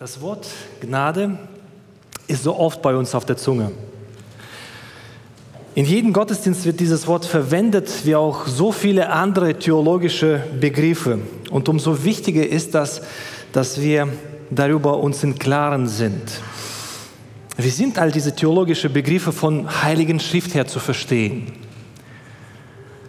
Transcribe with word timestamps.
Das 0.00 0.22
Wort 0.22 0.46
Gnade 0.80 1.36
ist 2.26 2.44
so 2.44 2.56
oft 2.56 2.80
bei 2.80 2.96
uns 2.96 3.14
auf 3.14 3.26
der 3.26 3.36
Zunge. 3.36 3.70
In 5.74 5.84
jedem 5.84 6.14
Gottesdienst 6.14 6.64
wird 6.64 6.80
dieses 6.80 7.06
Wort 7.06 7.26
verwendet, 7.26 8.06
wie 8.06 8.16
auch 8.16 8.46
so 8.46 8.72
viele 8.72 9.10
andere 9.10 9.58
theologische 9.58 10.42
Begriffe. 10.58 11.18
Und 11.50 11.68
umso 11.68 12.02
wichtiger 12.02 12.48
ist 12.48 12.74
das, 12.74 13.02
dass 13.52 13.78
wir 13.82 14.08
darüber 14.50 14.96
uns 15.00 15.22
im 15.22 15.38
Klaren 15.38 15.86
sind. 15.86 16.32
Wie 17.58 17.68
sind 17.68 17.98
all 17.98 18.10
diese 18.10 18.34
theologischen 18.34 18.94
Begriffe 18.94 19.32
von 19.32 19.82
Heiligen 19.82 20.18
Schrift 20.18 20.54
her 20.54 20.66
zu 20.66 20.78
verstehen? 20.78 21.52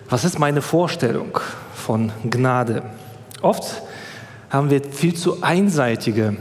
Was 0.09 0.25
ist 0.25 0.39
meine 0.39 0.61
Vorstellung 0.61 1.39
von 1.73 2.11
Gnade? 2.29 2.83
Oft 3.41 3.81
haben 4.49 4.69
wir 4.69 4.83
viel 4.83 5.15
zu 5.15 5.41
einseitige 5.41 6.35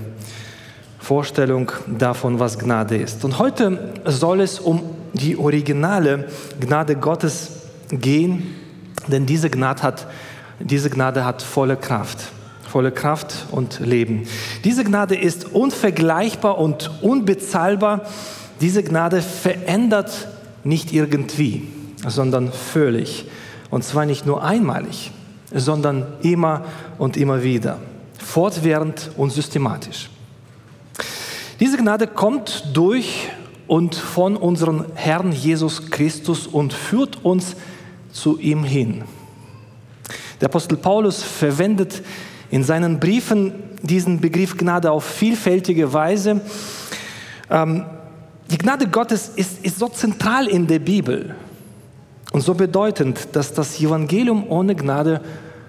Vorstellung 1.10 1.72
davon, 1.88 2.38
was 2.38 2.56
Gnade 2.56 2.96
ist. 2.96 3.24
Und 3.24 3.40
heute 3.40 3.94
soll 4.04 4.40
es 4.40 4.60
um 4.60 4.80
die 5.12 5.36
originale 5.36 6.28
Gnade 6.60 6.94
Gottes 6.94 7.62
gehen, 7.90 8.54
denn 9.08 9.26
diese 9.26 9.50
Gnade 9.50 9.82
hat, 9.82 10.06
diese 10.60 10.88
Gnade 10.88 11.24
hat 11.24 11.42
volle 11.42 11.76
Kraft, 11.76 12.18
volle 12.62 12.92
Kraft 12.92 13.46
und 13.50 13.80
Leben. 13.80 14.28
Diese 14.62 14.84
Gnade 14.84 15.16
ist 15.16 15.52
unvergleichbar 15.52 16.58
und 16.58 17.02
unbezahlbar. 17.02 18.02
Diese 18.60 18.84
Gnade 18.84 19.20
verändert 19.20 20.28
nicht 20.62 20.92
irgendwie, 20.92 21.66
sondern 22.06 22.52
völlig. 22.52 23.24
Und 23.68 23.82
zwar 23.82 24.06
nicht 24.06 24.26
nur 24.26 24.44
einmalig, 24.44 25.10
sondern 25.52 26.06
immer 26.22 26.66
und 26.98 27.16
immer 27.16 27.42
wieder, 27.42 27.78
fortwährend 28.16 29.10
und 29.16 29.30
systematisch. 29.30 30.08
Diese 31.60 31.76
Gnade 31.76 32.06
kommt 32.06 32.70
durch 32.72 33.28
und 33.66 33.94
von 33.94 34.38
unserem 34.38 34.86
Herrn 34.94 35.30
Jesus 35.30 35.90
Christus 35.90 36.46
und 36.46 36.72
führt 36.72 37.22
uns 37.22 37.54
zu 38.12 38.38
ihm 38.38 38.64
hin. 38.64 39.02
Der 40.40 40.48
Apostel 40.48 40.78
Paulus 40.78 41.22
verwendet 41.22 42.02
in 42.50 42.64
seinen 42.64 42.98
Briefen 42.98 43.52
diesen 43.82 44.20
Begriff 44.20 44.56
Gnade 44.56 44.90
auf 44.90 45.04
vielfältige 45.04 45.92
Weise. 45.92 46.40
Ähm, 47.50 47.84
die 48.50 48.56
Gnade 48.56 48.88
Gottes 48.88 49.28
ist, 49.36 49.62
ist 49.62 49.78
so 49.78 49.88
zentral 49.88 50.46
in 50.46 50.66
der 50.66 50.78
Bibel 50.78 51.34
und 52.32 52.40
so 52.40 52.54
bedeutend, 52.54 53.28
dass 53.32 53.52
das 53.52 53.78
Evangelium 53.80 54.46
ohne 54.48 54.74
Gnade 54.74 55.20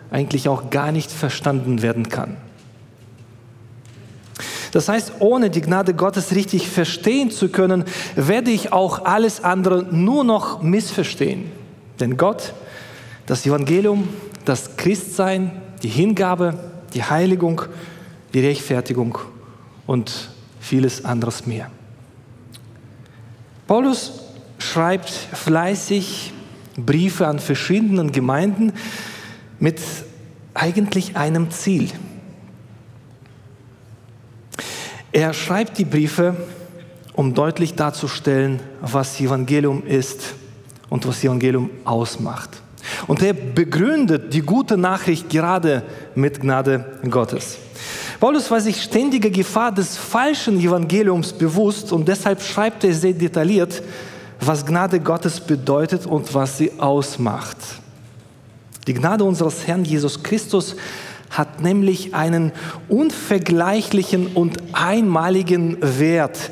eigentlich 0.10 0.48
auch 0.48 0.70
gar 0.70 0.94
nicht 0.94 1.12
verstanden 1.12 1.82
werden 1.82 2.08
kann. 2.08 2.38
Das 4.72 4.88
heißt, 4.88 5.14
ohne 5.20 5.50
die 5.50 5.62
Gnade 5.62 5.94
Gottes 5.94 6.34
richtig 6.34 6.70
verstehen 6.70 7.30
zu 7.30 7.50
können, 7.50 7.84
werde 8.16 8.52
ich 8.52 8.72
auch 8.72 9.06
alles 9.06 9.44
andere 9.44 9.84
nur 9.92 10.24
noch 10.24 10.62
missverstehen. 10.62 11.52
Denn 12.00 12.18
Gott, 12.18 12.54
das 13.26 13.46
Evangelium, 13.46 14.08
das 14.46 14.78
Christsein, 14.78 15.52
die 15.84 15.90
Hingabe, 15.90 16.58
die 16.94 17.04
Heiligung, 17.04 17.64
die 18.34 18.40
Rechtfertigung 18.40 19.18
und 19.88 20.30
vieles 20.60 21.04
anderes 21.04 21.46
mehr. 21.46 21.70
Paulus 23.68 24.14
schreibt 24.58 25.10
fleißig 25.10 26.34
Briefe 26.78 27.28
an 27.28 27.40
verschiedenen 27.40 28.12
Gemeinden 28.12 28.74
mit 29.60 29.80
eigentlich 30.54 31.18
einem 31.18 31.52
Ziel. 31.52 31.90
Er 35.12 35.34
schreibt 35.34 35.78
die 35.78 35.86
Briefe, 35.86 36.36
um 37.14 37.34
deutlich 37.34 37.76
darzustellen, 37.76 38.62
was 38.82 39.20
Evangelium 39.20 39.86
ist 39.86 40.34
und 40.90 41.06
was 41.06 41.24
Evangelium 41.24 41.70
ausmacht. 41.84 42.62
Und 43.08 43.22
er 43.22 43.34
begründet 43.34 44.34
die 44.34 44.42
gute 44.42 44.78
Nachricht 44.78 45.30
gerade 45.30 45.84
mit 46.16 46.40
Gnade 46.40 46.86
Gottes. 47.10 47.58
Paulus 48.20 48.50
war 48.50 48.62
sich 48.62 48.82
ständiger 48.82 49.30
Gefahr 49.30 49.72
des 49.72 49.98
falschen 49.98 50.60
Evangeliums 50.60 51.34
bewusst 51.34 51.92
und 51.92 52.08
deshalb 52.08 52.42
schreibt 52.42 52.84
er 52.84 52.94
sehr 52.94 53.14
detailliert, 53.14 53.82
was 54.40 54.66
Gnade 54.66 55.00
Gottes 55.00 55.40
bedeutet 55.40 56.06
und 56.06 56.34
was 56.34 56.58
sie 56.58 56.72
ausmacht. 56.80 57.58
Die 58.88 58.94
Gnade 58.94 59.24
unseres 59.24 59.68
Herrn 59.68 59.84
Jesus 59.84 60.22
Christus 60.22 60.76
hat 61.32 61.62
nämlich 61.62 62.14
einen 62.14 62.52
unvergleichlichen 62.90 64.28
und 64.28 64.58
einmaligen 64.74 65.78
Wert, 65.82 66.52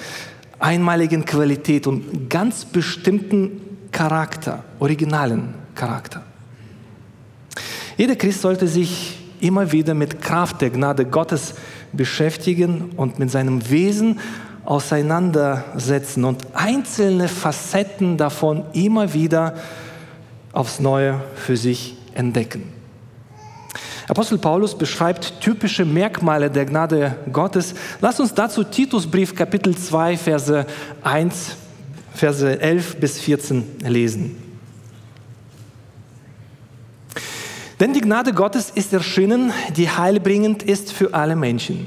einmaligen 0.57 1.25
Qualität 1.25 1.85
und 1.85 2.29
ganz 2.29 2.65
bestimmten 2.65 3.61
Charakter, 3.91 4.63
originalen 4.79 5.53
Charakter. 5.75 6.23
Jeder 7.97 8.15
Christ 8.15 8.41
sollte 8.41 8.67
sich 8.67 9.19
immer 9.41 9.71
wieder 9.71 9.93
mit 9.93 10.21
Kraft 10.21 10.61
der 10.61 10.69
Gnade 10.69 11.05
Gottes 11.05 11.55
beschäftigen 11.91 12.91
und 12.95 13.19
mit 13.19 13.31
seinem 13.31 13.69
Wesen 13.69 14.19
auseinandersetzen 14.63 16.23
und 16.23 16.45
einzelne 16.53 17.27
Facetten 17.27 18.17
davon 18.17 18.63
immer 18.73 19.13
wieder 19.13 19.55
aufs 20.53 20.79
Neue 20.79 21.19
für 21.35 21.57
sich 21.57 21.97
entdecken. 22.13 22.78
Apostel 24.09 24.39
Paulus 24.39 24.75
beschreibt 24.75 25.39
typische 25.39 25.85
Merkmale 25.85 26.49
der 26.49 26.65
Gnade 26.65 27.15
Gottes. 27.31 27.75
Lass 28.01 28.19
uns 28.19 28.33
dazu 28.33 28.63
Titusbrief 28.63 29.35
Kapitel 29.35 29.77
2 29.77 30.17
Verse 30.17 30.65
1 31.03 31.55
Verse 32.15 32.59
11 32.59 32.95
bis 32.95 33.19
14 33.19 33.63
lesen. 33.85 34.35
Denn 37.79 37.93
die 37.93 38.01
Gnade 38.01 38.33
Gottes 38.33 38.71
ist 38.73 38.93
erschienen, 38.93 39.53
die 39.77 39.87
heilbringend 39.87 40.63
ist 40.63 40.91
für 40.91 41.13
alle 41.13 41.35
Menschen. 41.35 41.85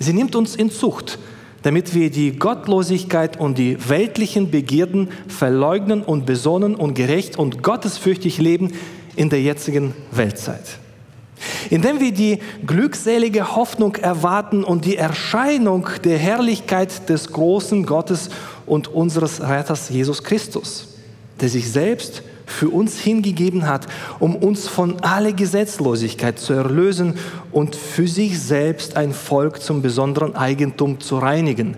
Sie 0.00 0.12
nimmt 0.12 0.36
uns 0.36 0.54
in 0.54 0.70
Zucht, 0.70 1.18
damit 1.62 1.94
wir 1.94 2.12
die 2.12 2.38
Gottlosigkeit 2.38 3.40
und 3.40 3.58
die 3.58 3.76
weltlichen 3.88 4.52
Begierden 4.52 5.08
verleugnen 5.26 6.04
und 6.04 6.26
besonnen 6.26 6.76
und 6.76 6.94
gerecht 6.94 7.36
und 7.36 7.64
gottesfürchtig 7.64 8.38
leben 8.38 8.72
in 9.16 9.30
der 9.30 9.42
jetzigen 9.42 9.94
Weltzeit 10.12 10.78
indem 11.70 12.00
wir 12.00 12.12
die 12.12 12.38
glückselige 12.66 13.56
Hoffnung 13.56 13.96
erwarten 13.96 14.64
und 14.64 14.84
die 14.84 14.96
Erscheinung 14.96 15.88
der 16.04 16.18
Herrlichkeit 16.18 17.08
des 17.08 17.32
großen 17.32 17.84
Gottes 17.86 18.30
und 18.64 18.88
unseres 18.88 19.40
Retters 19.40 19.88
Jesus 19.88 20.22
Christus, 20.22 20.88
der 21.40 21.48
sich 21.48 21.70
selbst 21.70 22.22
für 22.46 22.70
uns 22.70 22.98
hingegeben 22.98 23.66
hat, 23.66 23.86
um 24.20 24.36
uns 24.36 24.68
von 24.68 25.00
aller 25.02 25.32
Gesetzlosigkeit 25.32 26.38
zu 26.38 26.52
erlösen 26.52 27.14
und 27.50 27.74
für 27.74 28.06
sich 28.06 28.40
selbst 28.40 28.96
ein 28.96 29.12
Volk 29.12 29.60
zum 29.60 29.82
besonderen 29.82 30.36
Eigentum 30.36 31.00
zu 31.00 31.18
reinigen, 31.18 31.76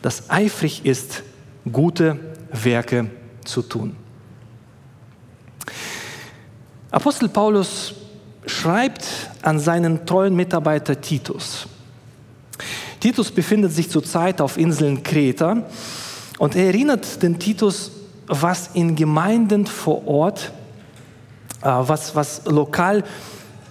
das 0.00 0.30
eifrig 0.30 0.86
ist, 0.86 1.22
gute 1.70 2.18
Werke 2.50 3.10
zu 3.44 3.60
tun. 3.62 3.94
Apostel 6.90 7.28
Paulus 7.28 7.94
schreibt 8.46 9.04
an 9.42 9.58
seinen 9.58 10.06
treuen 10.06 10.34
Mitarbeiter 10.34 11.00
Titus. 11.00 11.66
Titus 13.00 13.30
befindet 13.30 13.72
sich 13.72 13.90
zurzeit 13.90 14.40
auf 14.40 14.56
Inseln 14.56 15.02
Kreta 15.02 15.64
und 16.38 16.56
er 16.56 16.66
erinnert 16.66 17.22
den 17.22 17.38
Titus, 17.38 17.90
was 18.26 18.70
in 18.74 18.96
Gemeinden 18.96 19.66
vor 19.66 20.06
Ort, 20.06 20.52
äh, 21.62 21.66
was, 21.66 22.14
was 22.14 22.42
lokal 22.46 23.04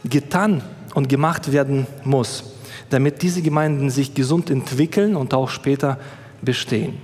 getan 0.03 0.62
und 0.94 1.09
gemacht 1.09 1.52
werden 1.52 1.88
muss, 2.03 2.44
damit 2.90 3.22
diese 3.22 3.42
Gemeinden 3.42 3.90
sich 3.90 4.13
gesund 4.13 4.50
entwickeln 4.50 5.16
und 5.16 5.33
auch 5.33 5.50
später 5.50 6.00
bestehen. 6.42 6.98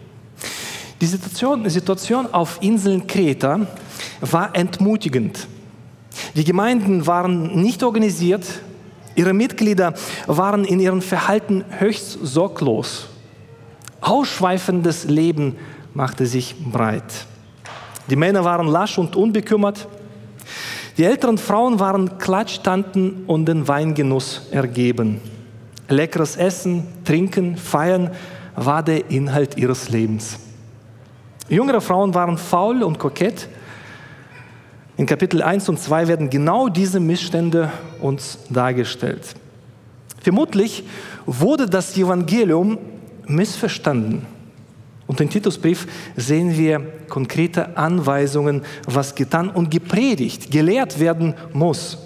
Die 1.02 1.08
Situation, 1.08 1.68
Situation 1.70 2.32
auf 2.32 2.60
Inseln 2.62 3.08
Kreta 3.08 3.66
war 4.22 4.56
entmutigend. 4.56 5.48
Die 6.36 6.44
Gemeinden 6.44 7.08
waren 7.08 7.62
nicht 7.62 7.84
organisiert, 7.84 8.46
ihre 9.16 9.34
Mitglieder 9.34 9.94
waren 10.28 10.66
in 10.66 10.80
ihrem 10.80 11.02
Verhalten 11.02 11.64
höchst 11.80 12.20
sorglos. 12.24 13.08
Ausschweifendes 14.02 15.06
Leben 15.06 15.56
machte 15.94 16.26
sich 16.26 16.56
breit. 16.72 17.26
Die 18.10 18.16
Männer 18.16 18.44
waren 18.44 18.68
lasch 18.68 18.98
und 18.98 19.16
unbekümmert. 19.16 19.88
Die 20.98 21.04
älteren 21.04 21.38
Frauen 21.38 21.80
waren 21.80 22.18
Klatschtanten 22.18 23.26
und 23.28 23.46
den 23.46 23.68
Weingenuss 23.68 24.48
ergeben. 24.52 25.22
Leckeres 25.88 26.36
Essen, 26.36 26.88
Trinken, 27.06 27.58
Feiern 27.58 28.12
war 28.56 28.84
der 28.84 29.10
Inhalt 29.10 29.58
ihres 29.58 29.90
Lebens. 29.90 30.40
Jüngere 31.48 31.82
Frauen 31.82 32.14
waren 32.14 32.38
faul 32.38 32.84
und 32.84 32.98
kokett 32.98 33.48
in 35.02 35.08
Kapitel 35.08 35.42
1 35.42 35.68
und 35.68 35.80
2 35.80 36.08
werden 36.08 36.30
genau 36.30 36.70
diese 36.70 37.00
Missstände 37.00 37.72
uns 38.02 38.38
dargestellt. 38.52 39.34
Vermutlich 40.22 40.84
wurde 41.26 41.66
das 41.66 41.98
Evangelium 41.98 42.78
missverstanden. 43.26 44.28
Und 45.08 45.20
im 45.20 45.28
Titusbrief 45.28 45.88
sehen 46.16 46.56
wir 46.56 46.82
konkrete 47.10 47.76
Anweisungen, 47.78 48.62
was 48.86 49.16
getan 49.16 49.50
und 49.50 49.72
gepredigt, 49.72 50.52
gelehrt 50.52 51.00
werden 51.00 51.34
muss. 51.52 51.98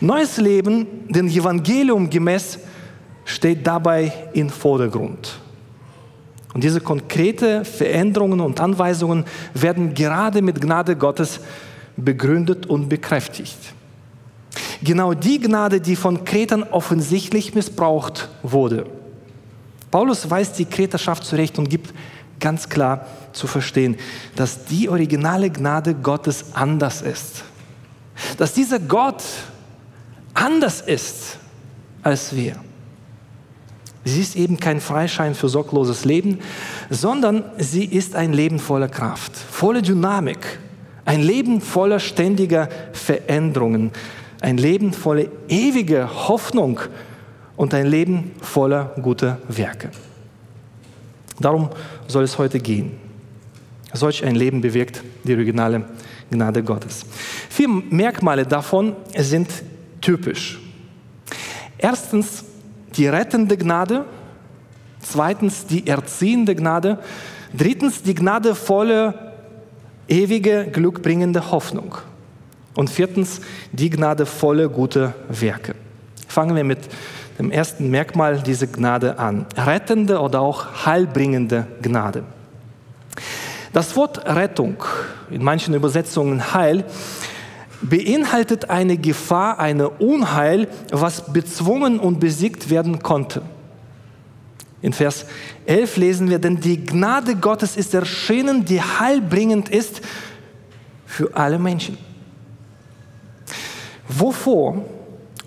Neues 0.00 0.36
Leben, 0.36 0.86
dem 1.08 1.26
Evangelium 1.26 2.08
gemäß, 2.08 2.60
steht 3.24 3.66
dabei 3.66 4.12
im 4.34 4.50
Vordergrund. 4.50 5.40
Und 6.54 6.62
diese 6.62 6.80
konkreten 6.80 7.64
Veränderungen 7.64 8.40
und 8.40 8.60
Anweisungen 8.60 9.24
werden 9.52 9.94
gerade 9.94 10.42
mit 10.42 10.60
Gnade 10.60 10.94
Gottes 10.94 11.40
begründet 11.96 12.66
und 12.66 12.88
bekräftigt. 12.88 13.58
Genau 14.82 15.14
die 15.14 15.38
Gnade, 15.38 15.80
die 15.80 15.96
von 15.96 16.24
Kretern 16.24 16.64
offensichtlich 16.64 17.54
missbraucht 17.54 18.28
wurde. 18.42 18.86
Paulus 19.90 20.28
weist 20.28 20.58
die 20.58 20.64
Kreterschaft 20.64 21.24
zurecht 21.24 21.58
und 21.58 21.68
gibt 21.68 21.94
ganz 22.40 22.68
klar 22.68 23.06
zu 23.32 23.46
verstehen, 23.46 23.96
dass 24.34 24.64
die 24.64 24.88
originale 24.88 25.50
Gnade 25.50 25.94
Gottes 25.94 26.46
anders 26.54 27.02
ist. 27.02 27.44
Dass 28.38 28.52
dieser 28.52 28.78
Gott 28.80 29.22
anders 30.34 30.80
ist 30.80 31.38
als 32.02 32.34
wir. 32.34 32.56
Sie 34.04 34.20
ist 34.20 34.34
eben 34.34 34.58
kein 34.58 34.80
Freischein 34.80 35.34
für 35.34 35.48
sorgloses 35.48 36.04
Leben, 36.04 36.40
sondern 36.90 37.44
sie 37.58 37.84
ist 37.84 38.16
ein 38.16 38.32
Leben 38.32 38.58
voller 38.58 38.88
Kraft, 38.88 39.36
voller 39.36 39.80
Dynamik, 39.80 40.58
ein 41.04 41.22
Leben 41.22 41.60
voller 41.60 42.00
ständiger 42.00 42.68
Veränderungen, 42.92 43.90
ein 44.40 44.56
Leben 44.56 44.92
voller 44.92 45.26
ewiger 45.48 46.28
Hoffnung 46.28 46.80
und 47.56 47.74
ein 47.74 47.86
Leben 47.86 48.32
voller 48.40 48.94
guter 49.00 49.38
Werke. 49.48 49.90
Darum 51.40 51.70
soll 52.06 52.24
es 52.24 52.38
heute 52.38 52.60
gehen. 52.60 52.92
Solch 53.92 54.24
ein 54.24 54.34
Leben 54.34 54.60
bewirkt 54.60 55.02
die 55.24 55.34
originale 55.34 55.84
Gnade 56.30 56.62
Gottes. 56.62 57.04
Vier 57.50 57.68
Merkmale 57.68 58.46
davon 58.46 58.96
sind 59.16 59.48
typisch. 60.00 60.60
Erstens 61.76 62.44
die 62.96 63.06
rettende 63.06 63.56
Gnade, 63.56 64.04
zweitens 65.00 65.66
die 65.66 65.86
erziehende 65.86 66.54
Gnade, 66.54 66.98
drittens 67.52 68.02
die 68.02 68.14
gnadevolle, 68.14 69.31
ewige, 70.08 70.66
glückbringende 70.72 71.50
Hoffnung 71.50 71.96
und 72.74 72.90
viertens 72.90 73.40
die 73.72 73.90
gnadevolle, 73.90 74.68
gute 74.68 75.14
Werke. 75.28 75.74
Fangen 76.28 76.56
wir 76.56 76.64
mit 76.64 76.78
dem 77.38 77.50
ersten 77.50 77.90
Merkmal 77.90 78.40
dieser 78.40 78.66
Gnade 78.66 79.18
an. 79.18 79.46
Rettende 79.56 80.20
oder 80.20 80.40
auch 80.40 80.86
heilbringende 80.86 81.66
Gnade. 81.82 82.24
Das 83.72 83.96
Wort 83.96 84.26
Rettung, 84.26 84.84
in 85.30 85.42
manchen 85.42 85.74
Übersetzungen 85.74 86.52
Heil, 86.52 86.84
beinhaltet 87.80 88.70
eine 88.70 88.96
Gefahr, 88.96 89.58
eine 89.58 89.88
Unheil, 89.88 90.68
was 90.90 91.32
bezwungen 91.32 91.98
und 91.98 92.20
besiegt 92.20 92.70
werden 92.70 93.02
konnte. 93.02 93.42
In 94.82 94.92
Vers 94.92 95.24
11 95.64 95.96
lesen 95.96 96.28
wir, 96.28 96.40
denn 96.40 96.60
die 96.60 96.84
Gnade 96.84 97.36
Gottes 97.36 97.76
ist 97.76 97.94
erschienen, 97.94 98.64
die 98.64 98.82
heilbringend 98.82 99.68
ist 99.68 100.02
für 101.06 101.34
alle 101.34 101.58
Menschen. 101.58 101.96
Wovor 104.08 104.84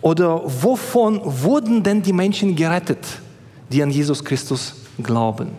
oder 0.02 0.42
wovon 0.46 1.22
wurden 1.24 1.84
denn 1.84 2.02
die 2.02 2.14
Menschen 2.14 2.56
gerettet, 2.56 3.00
die 3.70 3.84
an 3.84 3.92
Jesus 3.92 4.24
Christus 4.24 4.76
glauben? 5.04 5.50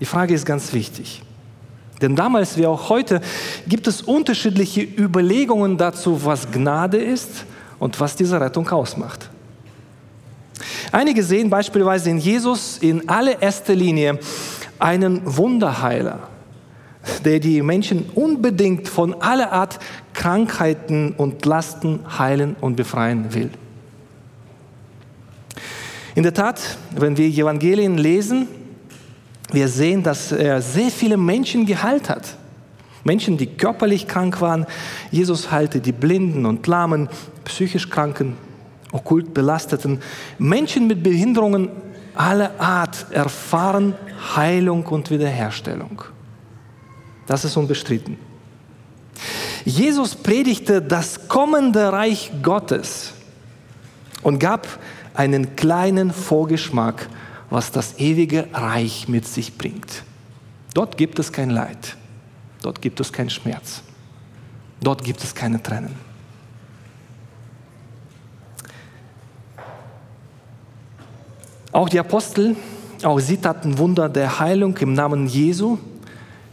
Die 0.00 0.06
Frage 0.06 0.32
ist 0.32 0.46
ganz 0.46 0.72
wichtig. 0.72 1.22
Denn 2.00 2.16
damals 2.16 2.56
wie 2.56 2.66
auch 2.66 2.88
heute 2.88 3.20
gibt 3.68 3.86
es 3.86 4.00
unterschiedliche 4.00 4.80
Überlegungen 4.80 5.76
dazu, 5.76 6.24
was 6.24 6.50
Gnade 6.50 6.96
ist 6.96 7.44
und 7.78 8.00
was 8.00 8.16
diese 8.16 8.40
Rettung 8.40 8.66
ausmacht. 8.70 9.28
Einige 10.92 11.22
sehen 11.22 11.50
beispielsweise 11.50 12.10
in 12.10 12.18
Jesus 12.18 12.78
in 12.78 13.08
allererster 13.08 13.74
Linie 13.74 14.18
einen 14.78 15.20
Wunderheiler, 15.24 16.20
der 17.24 17.40
die 17.40 17.62
Menschen 17.62 18.06
unbedingt 18.14 18.88
von 18.88 19.20
aller 19.20 19.52
Art 19.52 19.78
Krankheiten 20.12 21.14
und 21.16 21.44
Lasten 21.46 22.00
heilen 22.18 22.56
und 22.60 22.76
befreien 22.76 23.32
will. 23.34 23.50
In 26.14 26.22
der 26.22 26.34
Tat, 26.34 26.60
wenn 26.96 27.16
wir 27.16 27.26
Evangelien 27.26 27.96
lesen, 27.96 28.48
wir 29.52 29.68
sehen, 29.68 30.02
dass 30.02 30.32
er 30.32 30.60
sehr 30.60 30.90
viele 30.90 31.16
Menschen 31.16 31.66
geheilt 31.66 32.08
hat. 32.08 32.36
Menschen, 33.04 33.36
die 33.36 33.46
körperlich 33.46 34.06
krank 34.06 34.40
waren. 34.40 34.66
Jesus 35.10 35.50
heilte 35.50 35.80
die 35.80 35.92
Blinden 35.92 36.46
und 36.46 36.66
Lahmen, 36.66 37.08
psychisch 37.44 37.88
Kranken, 37.88 38.36
okkult 38.92 39.32
Belasteten. 39.34 40.00
Menschen 40.38 40.86
mit 40.86 41.02
Behinderungen 41.02 41.68
aller 42.14 42.58
Art 42.58 43.06
erfahren 43.10 43.94
Heilung 44.36 44.84
und 44.86 45.10
Wiederherstellung. 45.10 46.02
Das 47.26 47.44
ist 47.44 47.56
unbestritten. 47.56 48.18
Jesus 49.64 50.14
predigte 50.14 50.82
das 50.82 51.28
kommende 51.28 51.92
Reich 51.92 52.32
Gottes 52.42 53.12
und 54.22 54.38
gab 54.38 54.66
einen 55.14 55.54
kleinen 55.56 56.12
Vorgeschmack 56.12 57.08
was 57.50 57.72
das 57.72 57.98
ewige 57.98 58.48
Reich 58.52 59.08
mit 59.08 59.26
sich 59.26 59.58
bringt. 59.58 60.04
Dort 60.72 60.96
gibt 60.96 61.18
es 61.18 61.32
kein 61.32 61.50
Leid, 61.50 61.96
dort 62.62 62.80
gibt 62.80 63.00
es 63.00 63.12
keinen 63.12 63.30
Schmerz, 63.30 63.82
dort 64.80 65.02
gibt 65.04 65.22
es 65.22 65.34
keine 65.34 65.60
Tränen. 65.60 66.09
Auch 71.72 71.88
die 71.88 71.98
Apostel, 72.00 72.56
auch 73.02 73.20
sie 73.20 73.36
taten 73.36 73.78
Wunder 73.78 74.08
der 74.08 74.40
Heilung 74.40 74.76
im 74.78 74.92
Namen 74.92 75.26
Jesu, 75.26 75.78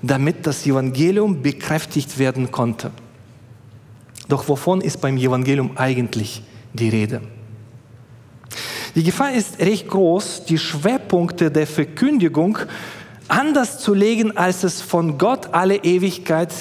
damit 0.02 0.46
das 0.46 0.66
Evangelium 0.66 1.42
bekräftigt 1.42 2.20
werden 2.20 2.52
konnte. 2.52 2.92
Doch 4.28 4.48
wovon 4.48 4.82
ist 4.82 5.02
beim 5.02 5.18
Evangelium 5.18 5.72
eigentlich 5.76 6.44
die 6.74 6.90
Rede? 6.90 7.22
Die 8.96 9.04
Gefahr 9.04 9.32
ist 9.34 9.60
recht 9.60 9.88
groß, 9.88 10.46
die 10.46 10.58
Schwerpunkte 10.58 11.52
der 11.52 11.68
Verkündigung 11.68 12.58
anders 13.28 13.80
zu 13.80 13.94
legen, 13.94 14.36
als 14.38 14.64
es 14.64 14.82
von 14.82 15.18
Gott 15.18 15.54
alle 15.54 15.78
Ewigkeit 15.78 16.54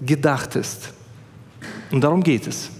gedacht 0.00 0.56
ist. 0.56 0.90
Und 1.90 2.02
darum 2.02 2.22
geht 2.22 2.46
es. 2.46 2.70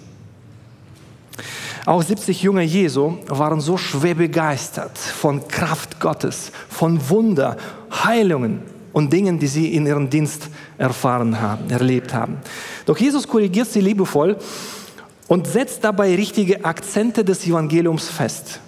Auch 1.87 2.03
70 2.03 2.43
Jünger 2.43 2.63
Jesu 2.63 3.19
waren 3.27 3.61
so 3.61 3.77
schwer 3.77 4.15
begeistert 4.15 4.97
von 4.97 5.47
Kraft 5.49 6.01
Gottes, 6.01 6.51
von 6.69 7.11
Wunder, 7.11 7.59
Heilungen 7.91 8.63
und 8.95 9.13
Dingen, 9.13 9.39
die 9.39 9.47
sie 9.47 9.75
in 9.75 9.87
ihrem 9.87 10.09
Dienst 10.09 10.49
erfahren 10.79 11.39
haben, 11.41 11.69
erlebt 11.69 12.15
haben. 12.15 12.39
Doch 12.87 12.97
Jesus 12.97 13.29
korrigiert 13.29 13.69
sie 13.69 13.83
liebevoll 13.83 14.39
und 15.29 15.47
setzt 15.47 15.85
dabei 15.85 16.15
richtige 16.15 16.65
Akzente 16.65 17.23
des 17.23 17.47
Evangeliums 17.47 18.09
fest. 18.09 18.61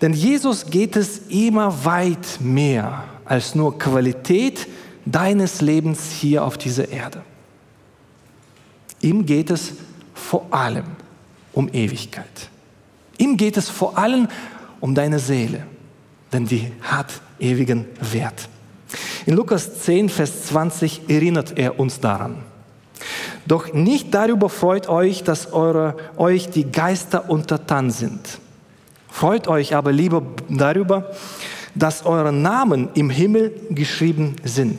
Denn 0.00 0.14
Jesus 0.14 0.64
geht 0.64 0.96
es 0.96 1.22
immer 1.28 1.84
weit 1.84 2.40
mehr 2.40 3.04
als 3.26 3.54
nur 3.54 3.78
Qualität 3.78 4.66
deines 5.04 5.60
Lebens 5.60 6.10
hier 6.12 6.44
auf 6.44 6.56
dieser 6.56 6.88
Erde. 6.88 7.20
Ihm 9.00 9.26
geht 9.26 9.50
es 9.50 9.72
vor 10.14 10.46
allem 10.50 10.84
um 11.58 11.68
Ewigkeit. 11.72 12.48
Ihm 13.18 13.36
geht 13.36 13.56
es 13.56 13.68
vor 13.68 13.98
allem 13.98 14.28
um 14.80 14.94
deine 14.94 15.18
Seele, 15.18 15.64
denn 16.32 16.46
die 16.46 16.70
hat 16.82 17.20
ewigen 17.40 17.84
Wert. 18.00 18.48
In 19.26 19.34
Lukas 19.34 19.80
10, 19.80 20.08
Vers 20.08 20.46
20 20.46 21.10
erinnert 21.10 21.58
er 21.58 21.78
uns 21.78 22.00
daran. 22.00 22.36
Doch 23.46 23.72
nicht 23.72 24.14
darüber 24.14 24.48
freut 24.48 24.88
euch, 24.88 25.24
dass 25.24 25.52
eure, 25.52 25.96
euch 26.16 26.48
die 26.50 26.70
Geister 26.70 27.28
untertan 27.28 27.90
sind 27.90 28.38
Freut 29.18 29.48
euch 29.48 29.74
aber 29.74 29.90
lieber 29.90 30.22
darüber, 30.48 31.10
dass 31.74 32.06
eure 32.06 32.32
Namen 32.32 32.90
im 32.94 33.10
Himmel 33.10 33.52
geschrieben 33.70 34.36
sind. 34.44 34.78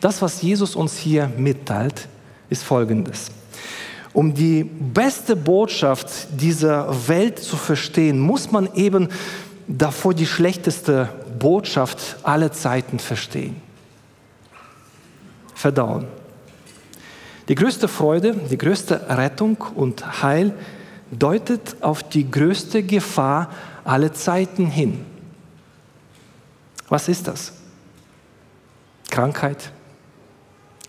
Das, 0.00 0.22
was 0.22 0.40
Jesus 0.40 0.76
uns 0.76 0.96
hier 0.96 1.30
mitteilt, 1.36 2.08
ist 2.48 2.62
Folgendes. 2.62 3.30
Um 4.16 4.32
die 4.32 4.64
beste 4.64 5.36
Botschaft 5.36 6.28
dieser 6.40 7.06
Welt 7.06 7.38
zu 7.38 7.58
verstehen, 7.58 8.18
muss 8.18 8.50
man 8.50 8.72
eben 8.72 9.08
davor 9.68 10.14
die 10.14 10.24
schlechteste 10.24 11.10
Botschaft 11.38 12.16
aller 12.22 12.50
Zeiten 12.50 12.98
verstehen. 12.98 13.56
Verdauen. 15.54 16.06
Die 17.48 17.54
größte 17.54 17.88
Freude, 17.88 18.32
die 18.32 18.56
größte 18.56 19.06
Rettung 19.10 19.58
und 19.74 20.22
Heil 20.22 20.54
deutet 21.10 21.76
auf 21.82 22.02
die 22.02 22.30
größte 22.30 22.84
Gefahr 22.84 23.50
aller 23.84 24.14
Zeiten 24.14 24.64
hin. 24.68 25.04
Was 26.88 27.10
ist 27.10 27.28
das? 27.28 27.52
Krankheit, 29.10 29.72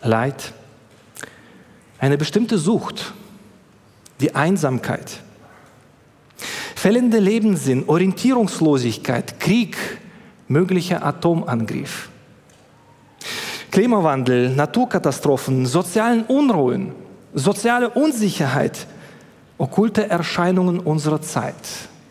Leid, 0.02 0.54
eine 2.00 2.18
bestimmte 2.18 2.58
Sucht, 2.58 3.14
die 4.20 4.36
Einsamkeit, 4.36 5.22
fehlende 6.76 7.20
Lebenssinn, 7.20 7.84
Orientierungslosigkeit, 7.88 9.40
Krieg, 9.40 9.78
möglicher 10.48 11.06
Atomangriff, 11.06 12.10
Klimawandel, 13.72 14.50
Naturkatastrophen, 14.50 15.66
sozialen 15.66 16.24
Unruhen, 16.24 16.94
soziale 17.34 17.90
Unsicherheit, 17.90 18.88
okkulte 19.58 20.10
Erscheinungen 20.10 20.80
unserer 20.80 21.22
Zeit, 21.22 21.56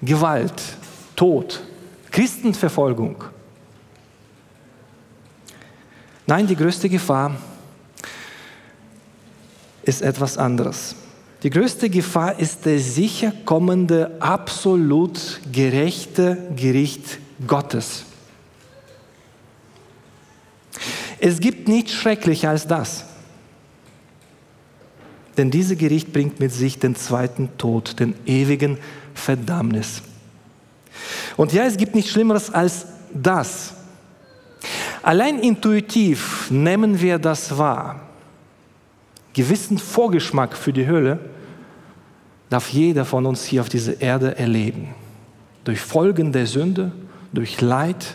Gewalt, 0.03 0.63
Tod, 1.15 1.63
Christenverfolgung. 2.11 3.25
Nein, 6.27 6.47
die 6.47 6.57
größte 6.57 6.89
Gefahr 6.89 7.37
ist 9.87 10.03
etwas 10.03 10.37
anderes. 10.37 10.95
Die 11.43 11.51
größte 11.51 11.89
Gefahr 11.89 12.39
ist 12.39 12.67
der 12.67 12.81
sicher 12.81 13.33
kommende, 13.45 14.17
absolut 14.21 15.41
gerechte 15.53 16.37
Gericht 16.57 17.19
Gottes. 17.47 18.05
Es 21.19 21.41
gibt 21.41 21.69
nichts 21.69 21.93
schrecklicher 21.93 22.51
als 22.51 22.67
das. 22.67 23.05
Denn 25.37 25.51
dieses 25.51 25.77
Gericht 25.77 26.13
bringt 26.13 26.41
mit 26.41 26.53
sich 26.53 26.79
den 26.79 26.97
zweiten 26.97 27.51
Tod, 27.59 28.01
den 28.01 28.15
ewigen 28.27 28.79
Verdammnis. 29.15 30.03
Und 31.37 31.53
ja, 31.53 31.65
es 31.65 31.77
gibt 31.77 31.95
nichts 31.95 32.11
Schlimmeres 32.11 32.51
als 32.51 32.87
das. 33.13 33.75
Allein 35.03 35.39
intuitiv 35.39 36.51
nehmen 36.51 37.01
wir 37.01 37.19
das 37.19 37.57
wahr. 37.57 38.06
Gewissen 39.37 39.77
Vorgeschmack 39.77 40.57
für 40.57 40.73
die 40.73 40.87
Hölle 40.87 41.19
darf 42.49 42.71
jeder 42.71 43.05
von 43.05 43.27
uns 43.27 43.45
hier 43.45 43.61
auf 43.61 43.69
dieser 43.69 44.01
Erde 44.01 44.39
erleben. 44.39 44.95
Durch 45.65 45.79
Folgen 45.79 46.33
der 46.33 46.47
Sünde, 46.47 46.91
durch 47.35 47.61
Leid 47.61 48.15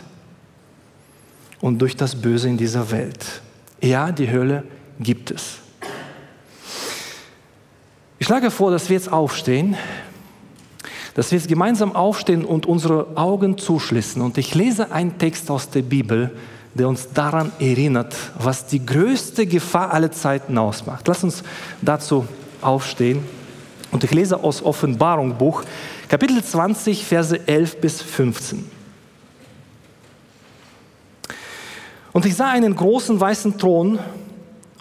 und 1.60 1.78
durch 1.78 1.96
das 1.96 2.20
Böse 2.20 2.48
in 2.48 2.56
dieser 2.56 2.90
Welt. 2.90 3.40
Ja, 3.80 4.10
die 4.10 4.32
Hölle 4.32 4.64
gibt 4.98 5.30
es. 5.30 5.58
Ich 8.18 8.26
schlage 8.26 8.50
vor, 8.50 8.72
dass 8.72 8.88
wir 8.88 8.96
jetzt 8.96 9.12
aufstehen, 9.12 9.76
dass 11.14 11.30
wir 11.30 11.38
jetzt 11.38 11.46
gemeinsam 11.46 11.94
aufstehen 11.94 12.44
und 12.44 12.66
unsere 12.66 13.16
Augen 13.16 13.58
zuschließen. 13.58 14.20
Und 14.20 14.38
ich 14.38 14.56
lese 14.56 14.90
einen 14.90 15.18
Text 15.18 15.52
aus 15.52 15.70
der 15.70 15.82
Bibel, 15.82 16.32
der 16.74 16.88
uns 16.88 17.08
daran 17.12 17.52
erinnert, 17.58 18.14
was 18.38 18.66
die 18.66 18.84
größte 18.84 19.46
Gefahr 19.46 19.92
aller 19.92 20.10
Zeiten 20.10 20.56
ausmacht. 20.58 21.06
Lass 21.06 21.22
uns 21.22 21.42
dazu 21.80 22.26
aufstehen. 22.60 23.24
Und 23.90 24.04
ich 24.04 24.10
lese 24.10 24.42
aus 24.42 24.62
Offenbarung 24.62 25.36
Buch, 25.36 25.64
Kapitel 26.08 26.42
20, 26.42 27.04
Verse 27.04 27.46
11 27.46 27.80
bis 27.80 28.00
15. 28.00 28.64
Und 32.12 32.26
ich 32.26 32.34
sah 32.34 32.50
einen 32.50 32.74
großen 32.74 33.18
weißen 33.18 33.58
Thron 33.58 33.98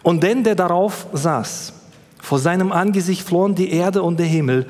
und 0.04 0.24
den, 0.24 0.44
der 0.44 0.56
darauf 0.56 1.08
saß. 1.14 1.74
Vor 2.22 2.40
seinem 2.40 2.72
Angesicht 2.72 3.24
flohen 3.24 3.56
die 3.56 3.72
Erde 3.72 4.04
und 4.04 4.20
der 4.20 4.26
Himmel, 4.26 4.68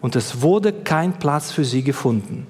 und 0.00 0.16
es 0.16 0.42
wurde 0.42 0.72
kein 0.72 1.18
Platz 1.18 1.52
für 1.52 1.64
sie 1.64 1.82
gefunden. 1.82 2.46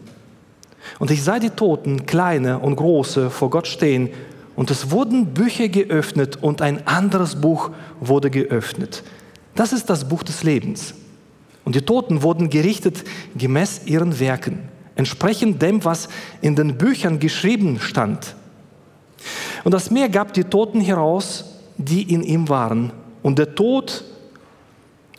Und 0.98 1.10
ich 1.10 1.22
sah 1.22 1.38
die 1.38 1.50
Toten, 1.50 2.06
kleine 2.06 2.58
und 2.58 2.76
große, 2.76 3.30
vor 3.30 3.50
Gott 3.50 3.66
stehen, 3.66 4.10
und 4.54 4.70
es 4.70 4.90
wurden 4.90 5.32
Bücher 5.32 5.68
geöffnet, 5.68 6.38
und 6.42 6.60
ein 6.60 6.86
anderes 6.86 7.40
Buch 7.40 7.70
wurde 8.00 8.30
geöffnet. 8.30 9.02
Das 9.54 9.72
ist 9.72 9.88
das 9.90 10.08
Buch 10.08 10.22
des 10.22 10.42
Lebens. 10.42 10.94
Und 11.64 11.74
die 11.74 11.82
Toten 11.82 12.22
wurden 12.22 12.50
gerichtet 12.50 13.04
gemäß 13.36 13.82
ihren 13.86 14.18
Werken, 14.18 14.68
entsprechend 14.96 15.62
dem, 15.62 15.84
was 15.84 16.08
in 16.40 16.56
den 16.56 16.76
Büchern 16.76 17.18
geschrieben 17.18 17.78
stand. 17.80 18.34
Und 19.64 19.72
das 19.72 19.90
Meer 19.90 20.08
gab 20.08 20.32
die 20.32 20.44
Toten 20.44 20.80
heraus, 20.80 21.44
die 21.76 22.12
in 22.12 22.22
ihm 22.22 22.48
waren. 22.48 22.92
Und 23.22 23.38
der 23.38 23.54
Tod 23.54 24.04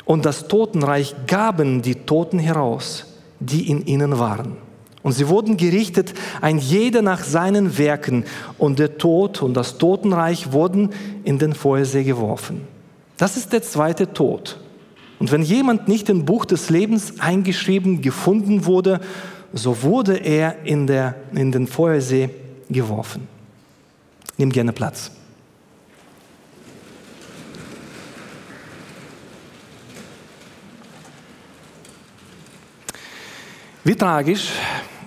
und 0.06 0.26
das 0.26 0.48
Totenreich 0.48 1.16
gaben 1.28 1.82
die 1.82 1.96
Toten 1.96 2.40
heraus, 2.40 3.06
die 3.40 3.70
in 3.70 3.86
ihnen 3.86 4.20
waren. 4.20 4.58
Und 5.04 5.12
sie 5.12 5.28
wurden 5.28 5.58
gerichtet, 5.58 6.14
ein 6.42 6.58
jeder 6.58 7.02
nach 7.02 7.24
seinen 7.24 7.78
Werken. 7.78 8.24
Und 8.58 8.80
der 8.80 8.98
Tod 8.98 9.42
und 9.42 9.54
das 9.54 9.78
Totenreich 9.78 10.54
wurden 10.54 10.92
in 11.26 11.38
den 11.38 11.54
Feuersee 11.54 12.04
geworfen. 12.04 12.62
Das 13.18 13.38
ist 13.38 13.52
der 13.52 13.62
zweite 13.62 14.14
Tod. 14.14 14.58
Und 15.20 15.32
wenn 15.32 15.44
jemand 15.44 15.88
nicht 15.88 16.10
im 16.10 16.26
Buch 16.26 16.46
des 16.46 16.70
Lebens 16.70 17.20
eingeschrieben 17.20 18.02
gefunden 18.02 18.66
wurde, 18.66 19.02
so 19.52 19.84
wurde 19.84 20.16
er 20.18 20.66
in, 20.66 20.88
der, 20.88 21.16
in 21.34 21.52
den 21.52 21.68
Feuersee 21.68 22.30
geworfen. 22.70 23.28
Nimm 24.38 24.52
gerne 24.52 24.74
Platz. 24.74 25.12
Wie 33.86 33.96
tragisch, 33.96 34.52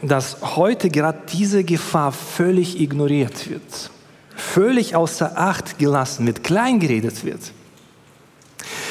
dass 0.02 0.56
heute 0.56 0.88
gerade 0.88 1.18
diese 1.32 1.64
Gefahr 1.64 2.12
völlig 2.12 2.80
ignoriert 2.80 3.48
wird, 3.50 3.90
völlig 4.34 4.96
außer 4.96 5.38
Acht 5.38 5.78
gelassen 5.78 6.26
wird, 6.26 6.44
kleingeredet 6.44 7.24
wird. 7.24 7.52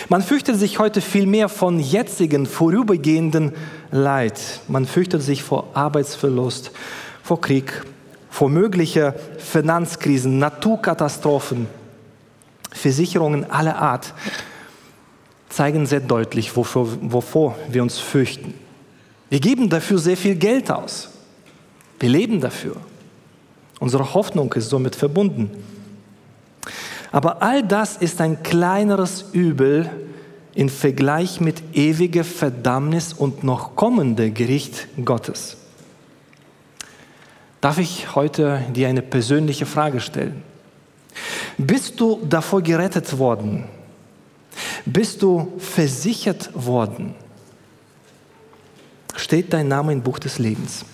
Man 0.09 0.21
fürchtet 0.21 0.57
sich 0.57 0.77
heute 0.77 1.01
viel 1.01 1.25
mehr 1.25 1.49
von 1.49 1.79
jetzigen, 1.79 2.45
vorübergehenden 2.45 3.53
Leid. 3.91 4.39
Man 4.67 4.85
fürchtet 4.85 5.23
sich 5.23 5.41
vor 5.41 5.69
Arbeitsverlust, 5.73 6.71
vor 7.23 7.41
Krieg, 7.41 7.83
vor 8.29 8.49
möglicher 8.49 9.15
Finanzkrisen, 9.37 10.37
Naturkatastrophen, 10.37 11.67
Versicherungen 12.71 13.49
aller 13.49 13.77
Art 13.77 14.13
zeigen 15.49 15.85
sehr 15.85 16.01
deutlich, 16.01 16.55
wovor, 16.55 16.87
wovor 17.01 17.55
wir 17.69 17.81
uns 17.81 17.97
fürchten. 17.97 18.53
Wir 19.29 19.39
geben 19.39 19.69
dafür 19.69 19.97
sehr 19.97 20.17
viel 20.17 20.35
Geld 20.35 20.71
aus. 20.71 21.09
Wir 21.99 22.09
leben 22.09 22.41
dafür. 22.41 22.75
Unsere 23.79 24.13
Hoffnung 24.13 24.53
ist 24.53 24.69
somit 24.69 24.95
verbunden. 24.95 25.49
Aber 27.11 27.41
all 27.41 27.63
das 27.63 27.97
ist 27.97 28.21
ein 28.21 28.43
kleineres 28.43 29.25
Übel 29.31 29.89
im 30.53 30.69
Vergleich 30.69 31.41
mit 31.41 31.61
ewiger 31.73 32.23
Verdammnis 32.23 33.13
und 33.13 33.43
noch 33.43 33.75
kommender 33.75 34.29
Gericht 34.29 34.87
Gottes. 35.03 35.57
Darf 37.61 37.77
ich 37.77 38.15
heute 38.15 38.61
dir 38.73 38.87
eine 38.87 39.01
persönliche 39.01 39.65
Frage 39.65 39.99
stellen? 39.99 40.43
Bist 41.57 41.99
du 41.99 42.21
davor 42.29 42.61
gerettet 42.61 43.17
worden? 43.17 43.65
Bist 44.85 45.21
du 45.21 45.53
versichert 45.57 46.49
worden? 46.53 47.15
Steht 49.15 49.53
dein 49.53 49.67
Name 49.67 49.93
im 49.93 50.01
Buch 50.01 50.19
des 50.19 50.39
Lebens. 50.39 50.85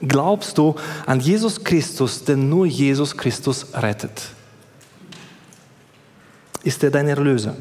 Glaubst 0.00 0.58
du 0.58 0.74
an 1.06 1.20
Jesus 1.20 1.62
Christus, 1.62 2.24
denn 2.24 2.48
nur 2.48 2.66
Jesus 2.66 3.16
Christus 3.16 3.66
rettet? 3.74 4.28
Ist 6.62 6.82
er 6.82 6.90
dein 6.90 7.08
Erlöser? 7.08 7.56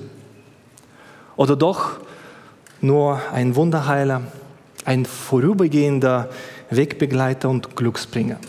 Oder 1.35 1.55
doch 1.55 1.99
nur 2.81 3.21
ein 3.31 3.55
Wunderheiler, 3.55 4.23
ein 4.85 5.05
vorübergehender 5.05 6.29
Wegbegleiter 6.69 7.49
und 7.49 7.75
Glücksbringer? 7.75 8.39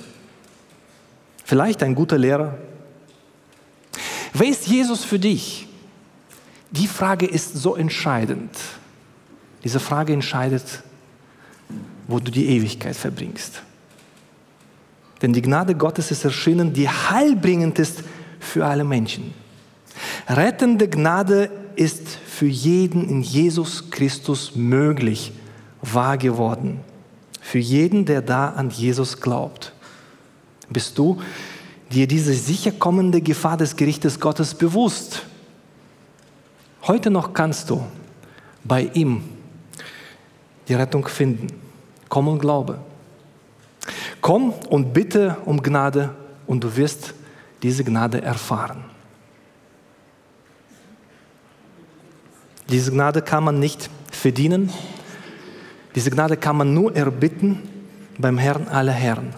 Vielleicht 1.44 1.82
ein 1.82 1.94
guter 1.94 2.18
Lehrer? 2.18 2.56
Wer 4.32 4.48
ist 4.48 4.66
Jesus 4.66 5.04
für 5.04 5.18
dich? 5.18 5.68
Die 6.70 6.88
Frage 6.88 7.26
ist 7.26 7.54
so 7.54 7.76
entscheidend. 7.76 8.50
Diese 9.64 9.80
Frage 9.80 10.12
entscheidet, 10.12 10.82
wo 12.06 12.20
du 12.20 12.30
die 12.30 12.46
Ewigkeit 12.48 12.94
verbringst. 12.94 13.62
Denn 15.22 15.32
die 15.32 15.40
Gnade 15.40 15.74
Gottes 15.74 16.10
ist 16.10 16.24
erschienen, 16.24 16.74
die 16.74 16.88
heilbringend 16.88 17.78
ist 17.78 18.04
für 18.38 18.66
alle 18.66 18.84
Menschen. 18.84 19.32
Rettende 20.28 20.88
Gnade 20.88 21.50
ist 21.76 22.08
für 22.26 22.46
jeden 22.46 23.08
in 23.08 23.22
Jesus 23.22 23.90
Christus 23.90 24.54
möglich, 24.54 25.32
wahr 25.80 26.18
geworden. 26.18 26.80
Für 27.40 27.58
jeden, 27.58 28.04
der 28.04 28.20
da 28.20 28.50
an 28.50 28.70
Jesus 28.70 29.20
glaubt. 29.20 29.72
Bist 30.68 30.98
du 30.98 31.20
dir 31.90 32.06
diese 32.06 32.34
sicher 32.34 32.72
kommende 32.72 33.20
Gefahr 33.20 33.56
des 33.56 33.76
Gerichtes 33.76 34.20
Gottes 34.20 34.54
bewusst? 34.54 35.22
Heute 36.82 37.10
noch 37.10 37.32
kannst 37.32 37.70
du 37.70 37.82
bei 38.64 38.90
ihm 38.94 39.22
die 40.68 40.74
Rettung 40.74 41.06
finden. 41.06 41.48
Komm 42.08 42.28
und 42.28 42.38
glaube. 42.38 42.78
Komm 44.20 44.52
und 44.70 44.92
bitte 44.92 45.36
um 45.44 45.62
Gnade 45.62 46.14
und 46.46 46.64
du 46.64 46.76
wirst 46.76 47.14
diese 47.62 47.84
Gnade 47.84 48.22
erfahren. 48.22 48.84
Diese 52.68 52.90
Gnade 52.90 53.20
kann 53.20 53.44
man 53.44 53.58
nicht 53.58 53.90
verdienen. 54.10 54.70
Diese 55.94 56.10
Gnade 56.10 56.36
kann 56.36 56.56
man 56.56 56.72
nur 56.72 56.96
erbitten 56.96 57.62
beim 58.18 58.38
Herrn 58.38 58.68
aller 58.68 58.92
Herren. 58.92 59.34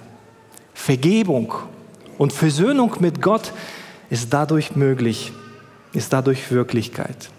Vergebung 0.74 1.52
und 2.18 2.32
Versöhnung 2.32 2.94
mit 3.00 3.20
Gott 3.20 3.52
ist 4.10 4.32
dadurch 4.32 4.76
möglich, 4.76 5.32
ist 5.92 6.12
dadurch 6.12 6.50
Wirklichkeit. 6.50 7.30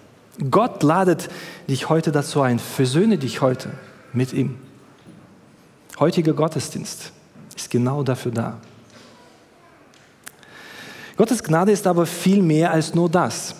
Gott 0.51 0.84
ladet 0.84 1.29
dich 1.67 1.89
heute 1.89 2.12
dazu 2.12 2.41
ein, 2.41 2.60
versöhne 2.60 3.17
dich 3.17 3.41
heute 3.41 3.72
mit 4.13 4.34
ihm. 4.34 4.58
Heutiger 6.00 6.34
Gottesdienst 6.34 7.12
ist 7.56 7.72
genau 7.72 8.03
dafür 8.03 8.32
da. 8.32 8.58
Gottes 11.17 11.44
Gnade 11.44 11.72
ist 11.72 11.88
aber 11.88 12.06
viel 12.06 12.44
mehr 12.44 12.72
als 12.72 12.94
nur 12.94 13.10
das. 13.10 13.56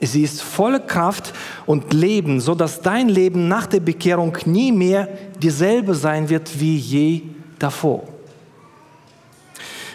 Sie 0.00 0.22
ist 0.22 0.42
volle 0.42 0.78
Kraft 0.78 1.32
und 1.64 1.92
Leben, 1.92 2.40
so 2.40 2.54
dass 2.54 2.82
dein 2.82 3.08
Leben 3.08 3.48
nach 3.48 3.66
der 3.66 3.80
Bekehrung 3.80 4.36
nie 4.44 4.70
mehr 4.70 5.08
dieselbe 5.42 5.94
sein 5.94 6.28
wird 6.28 6.60
wie 6.60 6.76
je 6.76 7.22
davor. 7.58 8.04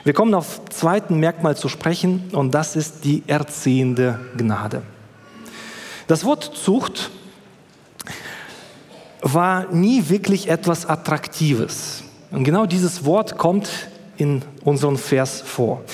Wir 0.03 0.13
kommen 0.13 0.34
auf 0.34 0.65
zweiten 0.70 1.20
Merkmal 1.20 1.56
zu 1.56 1.70
sprechen 1.70 2.30
und 2.32 2.51
das 2.51 2.75
ist 2.75 3.06
die 3.06 3.24
erziehende 3.27 4.20
Gnade. 4.36 4.82
Das 6.12 6.25
Wort 6.25 6.44
Zucht 6.44 7.10
war 9.22 9.72
nie 9.72 10.10
wirklich 10.10 10.50
etwas 10.50 10.86
Attraktives. 10.86 12.03
Und 12.32 12.44
genau 12.44 12.65
dieses 12.65 13.06
Wort 13.06 13.38
kommt 13.38 13.70
in 14.18 14.41
unserem 14.65 14.98
Vers 14.98 15.39
vor. 15.39 15.86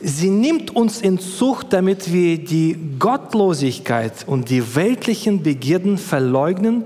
Sie 0.00 0.30
nimmt 0.30 0.76
uns 0.76 1.00
in 1.00 1.18
Zucht, 1.18 1.72
damit 1.72 2.12
wir 2.12 2.38
die 2.38 2.78
Gottlosigkeit 3.00 4.12
und 4.28 4.50
die 4.50 4.76
weltlichen 4.76 5.42
Begierden 5.42 5.98
verleugnen 5.98 6.84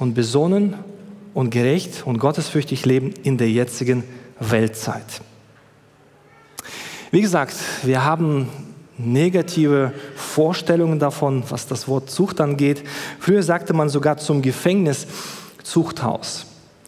und 0.00 0.14
besonnen 0.14 0.74
und 1.34 1.50
gerecht 1.50 2.04
und 2.04 2.18
gottesfürchtig 2.18 2.84
leben 2.84 3.14
in 3.22 3.38
der 3.38 3.48
jetzigen 3.48 4.02
Weltzeit. 4.40 5.20
Wie 7.12 7.20
gesagt, 7.20 7.54
wir 7.84 8.04
haben 8.04 8.48
negative 8.98 9.92
Vorstellungen 10.16 10.98
davon, 10.98 11.42
was 11.48 11.66
das 11.66 11.86
Wort 11.88 12.10
Zucht 12.10 12.40
angeht. 12.40 12.82
Früher 13.20 13.42
sagte 13.42 13.72
man 13.72 13.88
sogar 13.88 14.18
zum 14.18 14.42
Gefängnis 14.42 15.06
Zuchthaus, 15.62 16.46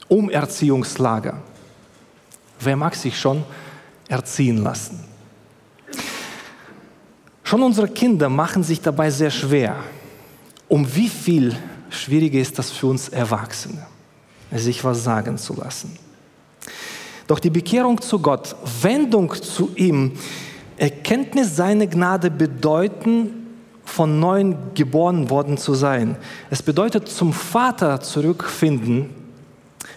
Umerziehungslager. 0.08 1.40
Wer 2.58 2.76
mag 2.76 2.94
sich 2.94 3.18
schon 3.18 3.44
erziehen 4.08 4.58
lassen? 4.58 5.04
Schon 7.44 7.62
unsere 7.62 7.88
Kinder 7.88 8.28
machen 8.28 8.62
sich 8.62 8.80
dabei 8.80 9.10
sehr 9.10 9.30
schwer. 9.30 9.76
Um 10.68 10.86
wie 10.94 11.08
viel 11.08 11.56
schwieriger 11.90 12.38
ist 12.38 12.58
das 12.58 12.70
für 12.70 12.86
uns 12.86 13.08
Erwachsene, 13.08 13.86
sich 14.52 14.84
was 14.84 15.02
sagen 15.02 15.36
zu 15.36 15.56
lassen. 15.56 15.98
Doch 17.26 17.38
die 17.38 17.50
Bekehrung 17.50 18.00
zu 18.00 18.18
Gott, 18.18 18.54
Wendung 18.82 19.32
zu 19.34 19.70
ihm, 19.76 20.12
Erkenntnis 20.80 21.56
seiner 21.56 21.86
Gnade 21.86 22.30
bedeuten, 22.30 23.36
von 23.84 24.18
neuem 24.18 24.56
geboren 24.74 25.28
worden 25.28 25.58
zu 25.58 25.74
sein. 25.74 26.16
Es 26.48 26.62
bedeutet 26.62 27.08
zum 27.08 27.34
Vater 27.34 28.00
zurückfinden, 28.00 29.10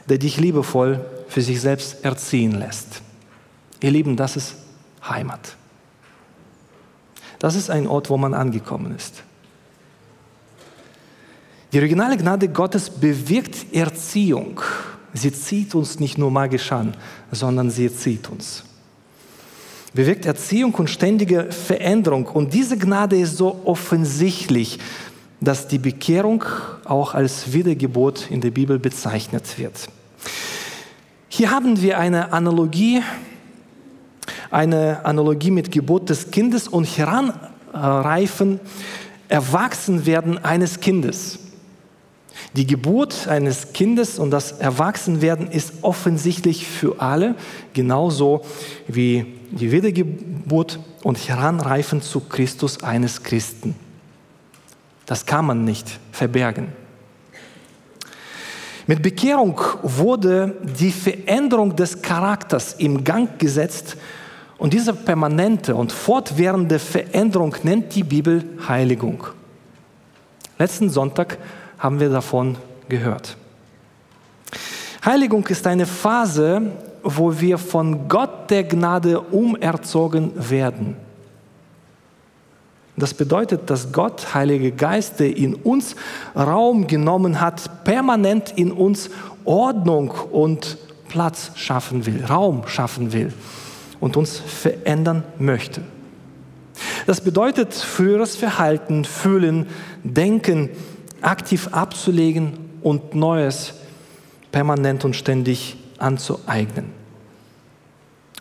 der 0.10 0.18
dich 0.18 0.40
liebevoll 0.40 1.06
für 1.30 1.42
sich 1.42 1.62
selbst 1.62 2.04
erziehen 2.04 2.52
lässt. 2.60 3.02
Ihr 3.80 3.92
Lieben, 3.92 4.18
das 4.18 4.36
ist 4.36 4.56
Heimat. 5.08 5.56
Das 7.39 7.56
ist 7.56 7.69
ein 7.69 7.88
Ort, 7.88 8.10
wo 8.10 8.17
man 8.17 8.34
angekommen 8.34 8.93
ist. 8.93 9.24
Die 11.72 11.78
originale 11.80 12.17
Gnade 12.17 12.50
Gottes 12.50 12.89
bewirkt 12.89 13.74
Erziehung. 13.74 14.60
Sie 15.13 15.32
zieht 15.32 15.76
uns 15.76 16.00
nicht 16.00 16.17
nur 16.17 16.30
magisch 16.30 16.72
an, 16.74 16.93
sondern 17.32 17.69
sie 17.69 17.86
erzieht 17.86 18.30
uns. 18.30 18.63
Bewirkt 19.93 20.25
Erziehung 20.25 20.73
und 20.75 20.89
ständige 20.89 21.51
Veränderung. 21.51 22.25
Und 22.25 22.53
diese 22.53 22.77
Gnade 22.77 23.17
ist 23.17 23.38
so 23.38 23.62
offensichtlich, 23.65 24.79
dass 25.39 25.67
die 25.67 25.77
Bekehrung 25.77 26.43
auch 26.86 27.13
als 27.13 27.53
Wiedergeburt 27.53 28.32
in 28.32 28.41
der 28.41 28.51
Bibel 28.51 28.79
bezeichnet 28.79 29.58
wird. 29.58 29.88
Hier 31.29 31.51
haben 31.51 31.82
wir 31.82 31.99
eine 31.99 32.32
Analogie 32.32 33.01
eine 34.53 35.03
Analogie 35.03 35.51
mit 35.51 35.71
Geburt 35.71 36.10
des 36.10 36.29
Kindes 36.29 36.67
und 36.67 36.86
Heranreifen, 36.86 38.60
Erwachsenwerden 39.27 40.43
eines 40.43 40.79
Kindes. 40.79 41.39
Die 42.56 42.67
Geburt 42.67 43.27
eines 43.27 43.73
Kindes 43.73 44.19
und 44.19 44.29
das 44.29 44.51
Erwachsenwerden 44.51 45.49
ist 45.49 45.73
offensichtlich 45.82 46.67
für 46.67 47.01
alle, 47.01 47.36
genauso 47.73 48.41
wie 48.88 49.25
die 49.58 49.72
Wiedergeburt 49.72 50.80
und 51.04 51.18
Heranreifen 51.18 52.02
zu 52.02 52.22
Christus 52.22 52.84
eines 52.84 53.24
Christen. 53.24 53.76
Das 55.06 55.26
kann 55.26 55.46
man 55.46 55.63
nicht 55.63 56.00
verbergen. 56.12 56.70
Mit 58.86 59.02
Bekehrung 59.02 59.60
wurde 59.82 60.56
die 60.78 60.92
Veränderung 60.92 61.76
des 61.76 62.02
Charakters 62.02 62.74
im 62.74 63.04
Gang 63.04 63.39
gesetzt 63.39 63.96
und 64.58 64.74
diese 64.74 64.94
permanente 64.94 65.76
und 65.76 65.92
fortwährende 65.92 66.80
Veränderung 66.80 67.56
nennt 67.63 67.96
die 67.96 68.04
Bibel 68.04 68.44
Heiligung. 68.68 69.26
Letzten 70.58 70.89
Sonntag 70.89 71.38
haben 71.80 72.00
wir 72.00 72.10
davon 72.10 72.58
gehört. 72.89 73.38
Heiligung 75.06 75.46
ist 75.48 75.68
eine 75.68 75.86
Phase, 75.86 76.62
wo 77.04 77.39
wir 77.39 77.58
von 77.58 78.08
Gott 78.08 78.50
der 78.50 78.63
Gnade 78.63 79.20
umerzogen 79.20 80.32
werden. 80.50 80.96
Das 82.96 83.13
bedeutet, 83.13 83.70
dass 83.70 83.92
Gott, 83.92 84.34
Heilige 84.34 84.72
Geist, 84.72 85.20
der 85.20 85.36
in 85.36 85.56
uns 85.56 85.96
Raum 86.36 86.86
genommen 86.88 87.42
hat, 87.42 87.84
permanent 87.84 88.54
in 88.56 88.72
uns 88.72 89.10
Ordnung 89.46 90.12
und 90.32 90.78
Platz 91.10 91.52
schaffen 91.56 92.06
will, 92.06 92.24
Raum 92.26 92.68
schaffen 92.68 93.12
will 93.12 93.34
und 94.00 94.16
uns 94.16 94.38
verändern 94.38 95.24
möchte. 95.39 95.82
Das 97.06 97.22
bedeutet, 97.22 97.74
früheres 97.74 98.36
Verhalten, 98.36 99.06
Fühlen, 99.06 99.68
Denken 100.04 100.70
aktiv 101.22 101.70
abzulegen 101.72 102.54
und 102.82 103.16
Neues 103.16 103.74
permanent 104.52 105.04
und 105.04 105.16
ständig 105.16 105.78
anzueignen. 106.04 106.92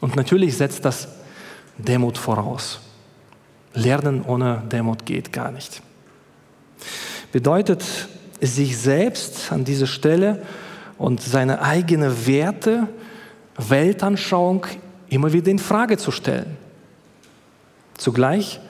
Und 0.01 0.17
natürlich 0.17 0.57
setzt 0.57 0.85
das 0.85 1.09
Demut 1.79 2.19
voraus. 2.19 2.81
Lernen 3.75 4.23
ohne 4.23 4.63
Demut 4.71 5.07
geht 5.07 5.33
gar 5.33 5.51
nicht. 5.51 5.81
Bedeutet, 7.31 7.85
sich 8.41 8.77
selbst 8.77 9.53
an 9.53 9.65
dieser 9.65 9.87
Stelle 9.87 10.43
und 10.99 11.23
seine 11.23 11.63
eigene 11.63 12.27
Werte, 12.27 12.89
Weltanschauung 13.57 14.67
immer 15.09 15.33
wieder 15.33 15.51
in 15.51 15.61
Frage 15.61 15.97
zu 15.97 16.11
stellen. 16.11 16.57
Zugleich 17.97 18.61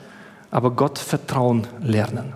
aber 0.51 0.71
Gott 0.71 0.99
vertrauen 0.99 1.65
lernen. 1.81 2.33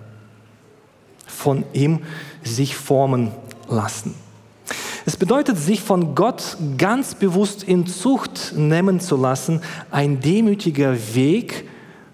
Von 1.27 1.63
ihm 1.73 1.99
sich 2.43 2.75
formen 2.75 3.31
lassen. 3.69 4.15
Es 5.07 5.15
bedeutet, 5.15 5.57
sich 5.57 5.81
von 5.81 6.15
Gott 6.15 6.57
ganz 6.77 7.15
bewusst 7.15 7.63
in 7.63 7.87
Zucht 7.87 8.51
nehmen 8.57 8.99
zu 8.99 9.15
lassen, 9.15 9.61
ein 9.89 10.19
demütiger 10.19 10.97
Weg, 11.15 11.65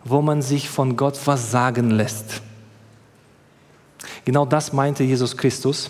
wo 0.03 0.21
man 0.21 0.43
sich 0.43 0.69
von 0.69 0.95
Gott 0.95 1.19
was 1.25 1.49
sagen 1.49 1.89
lässt. 1.89 2.43
Genau 4.25 4.45
das 4.45 4.73
meinte 4.73 5.03
Jesus 5.03 5.35
Christus, 5.35 5.89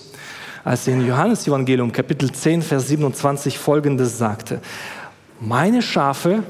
als 0.63 0.87
er 0.87 0.93
in 0.93 1.05
Johannes 1.05 1.45
Evangelium 1.45 1.91
Kapitel 1.91 2.31
10, 2.31 2.61
Vers 2.61 2.87
27 2.87 3.59
folgendes 3.59 4.17
sagte. 4.17 4.61
Meine 5.41 5.81
Schafe 5.81 6.43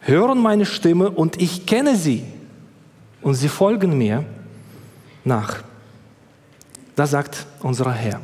hören 0.00 0.38
meine 0.38 0.64
Stimme 0.64 1.10
und 1.10 1.42
ich 1.42 1.66
kenne 1.66 1.94
sie 1.94 2.24
und 3.20 3.34
sie 3.34 3.48
folgen 3.50 3.98
mir 3.98 4.24
nach. 5.24 5.56
Das 6.96 7.10
sagt 7.10 7.44
unser 7.60 7.92
Herr. 7.92 8.18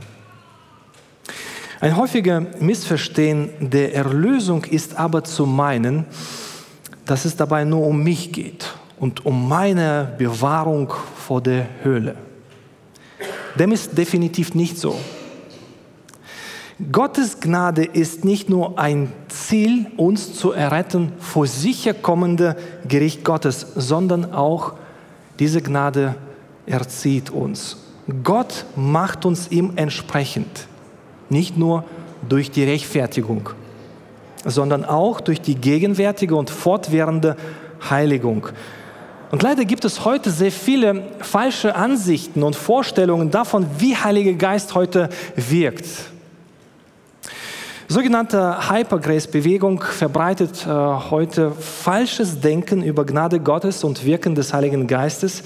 Ein 1.85 1.99
häufiger 1.99 2.41
Missverstehen 2.61 3.51
der 3.61 3.95
Erlösung 3.95 4.65
ist 4.65 4.97
aber 4.97 5.23
zu 5.23 5.45
meinen, 5.45 6.07
dass 7.05 7.27
es 7.27 7.37
dabei 7.37 7.65
nur 7.65 7.87
um 7.87 8.03
mich 8.03 8.33
geht 8.33 8.73
und 8.99 9.27
um 9.27 9.47
meine 9.51 10.15
Bewahrung 10.17 10.95
vor 11.15 11.43
der 11.43 11.67
Höhle. 11.83 12.15
Dem 13.59 13.71
ist 13.71 13.99
definitiv 13.99 14.55
nicht 14.55 14.79
so. 14.79 14.99
Gottes 16.91 17.41
Gnade 17.41 17.85
ist 17.85 18.25
nicht 18.25 18.49
nur 18.49 18.79
ein 18.79 19.13
Ziel, 19.29 19.89
uns 19.99 20.33
zu 20.33 20.53
erretten 20.53 21.13
vor 21.19 21.47
sicher 21.47 21.93
kommende 21.93 22.57
Gericht 22.89 23.25
Gottes, 23.25 23.67
sondern 23.75 24.33
auch 24.33 24.73
diese 25.39 25.61
Gnade 25.61 26.15
erzieht 26.65 27.29
uns. 27.29 27.77
Gott 28.23 28.65
macht 28.75 29.27
uns 29.27 29.51
ihm 29.51 29.73
entsprechend, 29.77 30.67
nicht 31.31 31.57
nur 31.57 31.85
durch 32.29 32.51
die 32.51 32.65
Rechtfertigung, 32.65 33.51
sondern 34.45 34.85
auch 34.85 35.21
durch 35.21 35.41
die 35.41 35.55
gegenwärtige 35.55 36.37
und 36.37 36.51
fortwährende 36.51 37.37
Heiligung. 37.89 38.49
Und 39.31 39.43
leider 39.43 39.65
gibt 39.65 39.85
es 39.85 40.05
heute 40.05 40.31
sehr 40.31 40.53
viele 40.53 41.03
falsche 41.21 41.75
Ansichten 41.75 42.43
und 42.43 42.55
Vorstellungen 42.55 43.31
davon, 43.31 43.67
wie 43.79 43.97
Heiliger 43.97 44.35
Geist 44.35 44.75
heute 44.75 45.09
wirkt. 45.35 45.87
Sogenannte 47.89 48.71
Hypergrace-Bewegung 48.71 49.83
verbreitet 49.83 50.67
äh, 50.67 50.71
heute 50.71 51.51
falsches 51.51 52.41
Denken 52.41 52.83
über 52.83 53.05
Gnade 53.05 53.41
Gottes 53.41 53.85
und 53.85 54.05
Wirken 54.05 54.35
des 54.35 54.55
Heiligen 54.55 54.87
Geistes. 54.87 55.43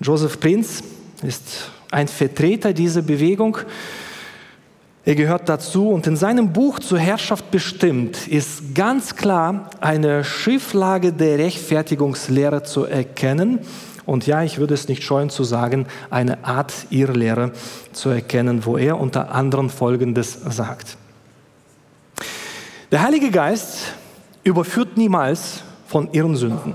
Joseph 0.00 0.40
Prinz 0.40 0.82
ist 1.22 1.70
ein 1.90 2.06
Vertreter 2.06 2.72
dieser 2.72 3.02
Bewegung. 3.02 3.58
Er 5.06 5.14
gehört 5.16 5.50
dazu 5.50 5.90
und 5.90 6.06
in 6.06 6.16
seinem 6.16 6.54
Buch 6.54 6.78
zur 6.78 6.98
Herrschaft 6.98 7.50
bestimmt 7.50 8.26
ist 8.26 8.74
ganz 8.74 9.16
klar 9.16 9.68
eine 9.80 10.24
Schieflage 10.24 11.12
der 11.12 11.38
Rechtfertigungslehre 11.38 12.62
zu 12.62 12.84
erkennen. 12.84 13.58
Und 14.06 14.26
ja, 14.26 14.42
ich 14.42 14.56
würde 14.56 14.72
es 14.72 14.88
nicht 14.88 15.02
scheuen 15.02 15.28
zu 15.28 15.44
sagen, 15.44 15.86
eine 16.08 16.44
Art 16.44 16.72
Irrlehre 16.88 17.52
zu 17.92 18.08
erkennen, 18.08 18.64
wo 18.64 18.78
er 18.78 18.98
unter 18.98 19.34
anderem 19.34 19.68
Folgendes 19.68 20.38
sagt. 20.48 20.96
Der 22.90 23.02
Heilige 23.02 23.30
Geist 23.30 23.92
überführt 24.42 24.96
niemals 24.96 25.62
von 25.86 26.10
ihren 26.12 26.36
Sünden. 26.36 26.74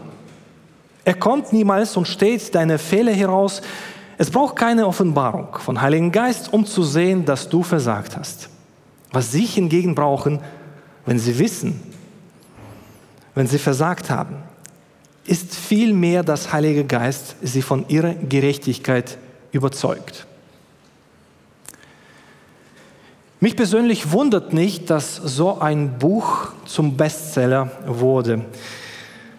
Er 1.03 1.15
kommt 1.15 1.51
niemals 1.51 1.97
und 1.97 2.07
steht 2.07 2.53
deine 2.53 2.77
Fehler 2.77 3.13
heraus, 3.13 3.63
es 4.19 4.29
braucht 4.29 4.57
keine 4.57 4.85
Offenbarung 4.85 5.47
von 5.59 5.79
Heiligen 5.79 6.11
Geist, 6.11 6.51
um 6.51 6.65
zu 6.65 6.83
sehen, 6.83 7.23
dass 7.23 7.47
du 7.47 7.63
versagt 7.63 8.17
hast. 8.17 8.49
Was 9.13 9.31
sie 9.31 9.45
hingegen 9.45 9.95
brauchen, 9.95 10.41
wenn 11.05 11.17
sie 11.17 11.39
wissen, 11.39 11.81
wenn 13.33 13.47
sie 13.47 13.57
versagt 13.57 14.09
haben, 14.09 14.35
ist 15.25 15.55
vielmehr, 15.55 16.21
dass 16.21 16.51
Heilige 16.51 16.83
Geist 16.83 17.37
sie 17.41 17.61
von 17.61 17.87
ihrer 17.87 18.13
Gerechtigkeit 18.13 19.17
überzeugt. 19.53 20.27
Mich 23.39 23.55
persönlich 23.55 24.11
wundert 24.11 24.51
nicht, 24.51 24.89
dass 24.89 25.15
so 25.15 25.59
ein 25.59 25.97
Buch 25.97 26.49
zum 26.65 26.97
Bestseller 26.97 27.71
wurde. 27.85 28.43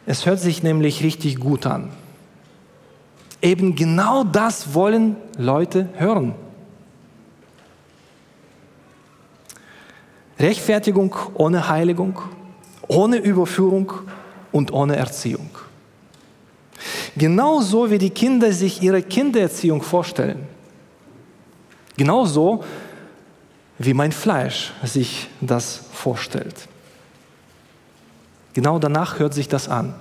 Es 0.06 0.24
hört 0.24 0.40
sich 0.40 0.62
nämlich 0.62 1.02
richtig 1.02 1.38
gut 1.38 1.66
an. 1.66 1.90
Eben 3.42 3.74
genau 3.74 4.24
das 4.24 4.74
wollen 4.74 5.16
Leute 5.38 5.88
hören. 5.96 6.34
Rechtfertigung 10.38 11.14
ohne 11.34 11.68
Heiligung, 11.68 12.20
ohne 12.88 13.16
Überführung 13.18 13.92
und 14.52 14.72
ohne 14.72 14.96
Erziehung. 14.96 15.50
Genauso 17.16 17.90
wie 17.90 17.98
die 17.98 18.10
Kinder 18.10 18.52
sich 18.52 18.82
ihre 18.82 19.02
Kindererziehung 19.02 19.82
vorstellen. 19.82 20.46
Genauso 21.96 22.64
wie 23.78 23.94
mein 23.94 24.12
Fleisch 24.12 24.72
sich 24.82 25.28
das 25.40 25.82
vorstellt. 25.92 26.68
Genau 28.52 28.78
danach 28.78 29.18
hört 29.18 29.34
sich 29.34 29.48
das 29.48 29.68
an. 29.68 29.94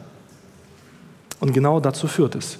Und 1.39 1.53
genau 1.53 1.79
dazu 1.79 2.07
führt 2.07 2.35
es. 2.35 2.59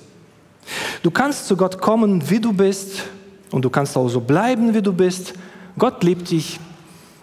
Du 1.02 1.12
kannst 1.12 1.48
zu 1.48 1.56
Gott 1.56 1.80
kommen, 1.80 2.30
wie 2.30 2.40
du 2.40 2.54
bist, 2.54 3.04
und 3.52 3.64
du 3.64 3.70
kannst 3.70 3.98
auch 3.98 4.10
so 4.10 4.22
bleiben, 4.22 4.74
wie 4.74 4.82
du 4.82 4.94
bist. 4.94 5.34
Gott 5.78 6.04
liebt 6.04 6.30
dich. 6.30 6.60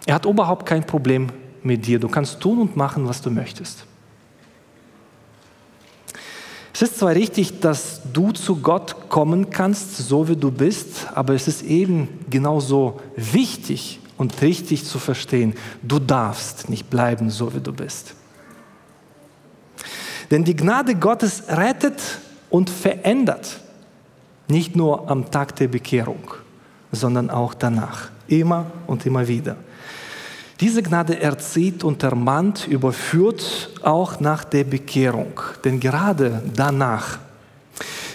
Er 0.05 0.15
hat 0.15 0.25
überhaupt 0.25 0.65
kein 0.65 0.85
Problem 0.85 1.29
mit 1.63 1.85
dir. 1.85 1.99
Du 1.99 2.09
kannst 2.09 2.39
tun 2.39 2.59
und 2.59 2.75
machen, 2.75 3.07
was 3.07 3.21
du 3.21 3.29
möchtest. 3.29 3.85
Es 6.73 6.81
ist 6.83 6.99
zwar 6.99 7.15
richtig, 7.15 7.59
dass 7.59 8.01
du 8.13 8.31
zu 8.31 8.57
Gott 8.57 9.09
kommen 9.09 9.49
kannst, 9.49 9.97
so 9.97 10.29
wie 10.29 10.35
du 10.35 10.51
bist, 10.51 11.07
aber 11.13 11.33
es 11.33 11.47
ist 11.47 11.63
eben 11.63 12.07
genauso 12.29 12.99
wichtig 13.15 13.99
und 14.17 14.41
richtig 14.43 14.85
zu 14.85 14.99
verstehen, 14.99 15.55
du 15.81 15.97
darfst 15.97 16.69
nicht 16.69 16.89
bleiben, 16.89 17.31
so 17.31 17.53
wie 17.55 17.61
du 17.61 17.73
bist. 17.73 18.13
Denn 20.29 20.43
die 20.43 20.55
Gnade 20.55 20.93
Gottes 20.93 21.43
rettet 21.47 21.99
und 22.51 22.69
verändert. 22.69 23.59
Nicht 24.47 24.75
nur 24.75 25.09
am 25.09 25.29
Tag 25.29 25.55
der 25.57 25.67
Bekehrung, 25.67 26.33
sondern 26.91 27.29
auch 27.29 27.53
danach. 27.53 28.09
Immer 28.27 28.67
und 28.87 29.05
immer 29.05 29.27
wieder. 29.27 29.55
Diese 30.59 30.81
Gnade 30.81 31.19
erzieht 31.19 31.83
und 31.83 32.01
ermahnt, 32.01 32.67
überführt 32.67 33.69
auch 33.83 34.19
nach 34.19 34.43
der 34.43 34.63
Bekehrung. 34.63 35.39
Denn 35.63 35.79
gerade 35.79 36.41
danach 36.55 37.19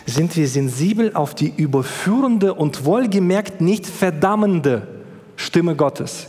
sind 0.07 0.37
wir 0.37 0.49
sensibel 0.49 1.15
auf 1.15 1.35
die 1.35 1.53
überführende 1.57 2.55
und 2.55 2.85
wohlgemerkt 2.85 3.61
nicht 3.61 3.87
verdammende 3.87 4.89
Stimme 5.37 5.77
Gottes. 5.77 6.27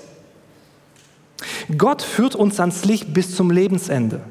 Gott 1.78 2.02
führt 2.02 2.36
uns 2.36 2.60
ans 2.60 2.86
Licht 2.86 3.14
bis 3.14 3.36
zum 3.36 3.50
Lebensende. 3.50 4.22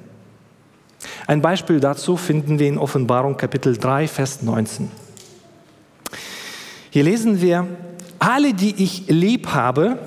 Ein 1.27 1.43
Beispiel 1.43 1.81
dazu 1.81 2.17
finden 2.17 2.59
wir 2.59 2.69
in 2.69 2.79
Offenbarung 2.79 3.37
Kapitel 3.37 3.77
3, 3.77 4.07
Vers 4.07 4.43
19. 4.43 5.02
Hier 6.93 7.05
lesen 7.05 7.41
wir, 7.41 7.67
alle, 8.19 8.53
die 8.53 8.85
ich 8.85 9.09
lieb 9.09 9.47
habe, 9.47 9.99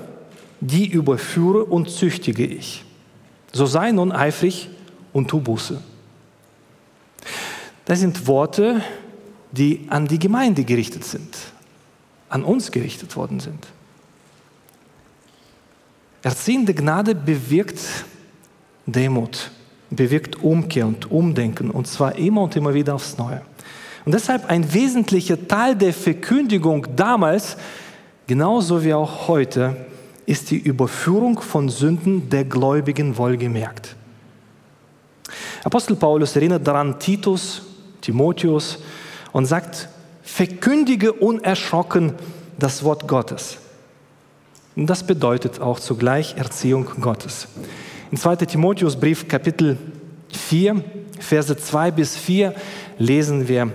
die 0.61 0.85
überführe 0.85 1.65
und 1.65 1.89
züchtige 1.89 2.45
ich. 2.45 2.85
So 3.51 3.65
sei 3.65 3.91
nun 3.91 4.11
eifrig 4.11 4.69
und 5.11 5.27
tu 5.27 5.39
Buße. 5.39 5.81
Das 7.85 7.99
sind 8.01 8.27
Worte, 8.27 8.83
die 9.51 9.87
an 9.89 10.07
die 10.07 10.19
Gemeinde 10.19 10.63
gerichtet 10.63 11.05
sind, 11.05 11.35
an 12.29 12.43
uns 12.43 12.71
gerichtet 12.71 13.15
worden 13.15 13.39
sind. 13.39 13.65
Erziehende 16.21 16.75
Gnade 16.75 17.15
bewirkt 17.15 17.79
Demut, 18.85 19.49
bewirkt 19.89 20.35
Umkehr 20.43 20.85
und 20.85 21.09
Umdenken, 21.09 21.71
und 21.71 21.87
zwar 21.87 22.15
immer 22.15 22.43
und 22.43 22.55
immer 22.55 22.75
wieder 22.75 22.93
aufs 22.93 23.17
Neue. 23.17 23.41
Und 24.05 24.13
deshalb 24.13 24.49
ein 24.49 24.71
wesentlicher 24.71 25.47
Teil 25.47 25.75
der 25.75 25.93
Verkündigung 25.93 26.87
damals, 26.95 27.57
genauso 28.27 28.83
wie 28.83 28.93
auch 28.93 29.27
heute, 29.27 29.75
ist 30.27 30.51
die 30.51 30.57
Überführung 30.57 31.39
von 31.39 31.69
Sünden 31.69 32.29
der 32.29 32.45
Gläubigen 32.45 33.17
wohlgemerkt. 33.17 33.95
Apostel 35.63 35.95
Paulus 35.95 36.35
erinnert 36.35 36.67
daran 36.67 36.99
Titus, 36.99 37.63
Timotheus 38.01 38.79
und 39.31 39.47
sagt, 39.47 39.89
verkündige 40.21 41.13
unerschrocken 41.13 42.13
das 42.59 42.83
Wort 42.83 43.07
Gottes. 43.07 43.57
Und 44.75 44.87
das 44.87 45.05
bedeutet 45.05 45.59
auch 45.59 45.79
zugleich 45.79 46.35
Erziehung 46.37 46.85
Gottes. 47.01 47.47
In 48.11 48.17
2 48.17 48.35
Timotheus 48.37 48.95
Brief 48.95 49.27
Kapitel 49.27 49.77
4, 50.31 50.83
Verse 51.19 51.57
2 51.57 51.91
bis 51.91 52.15
4 52.15 52.53
lesen 52.99 53.47
wir, 53.47 53.71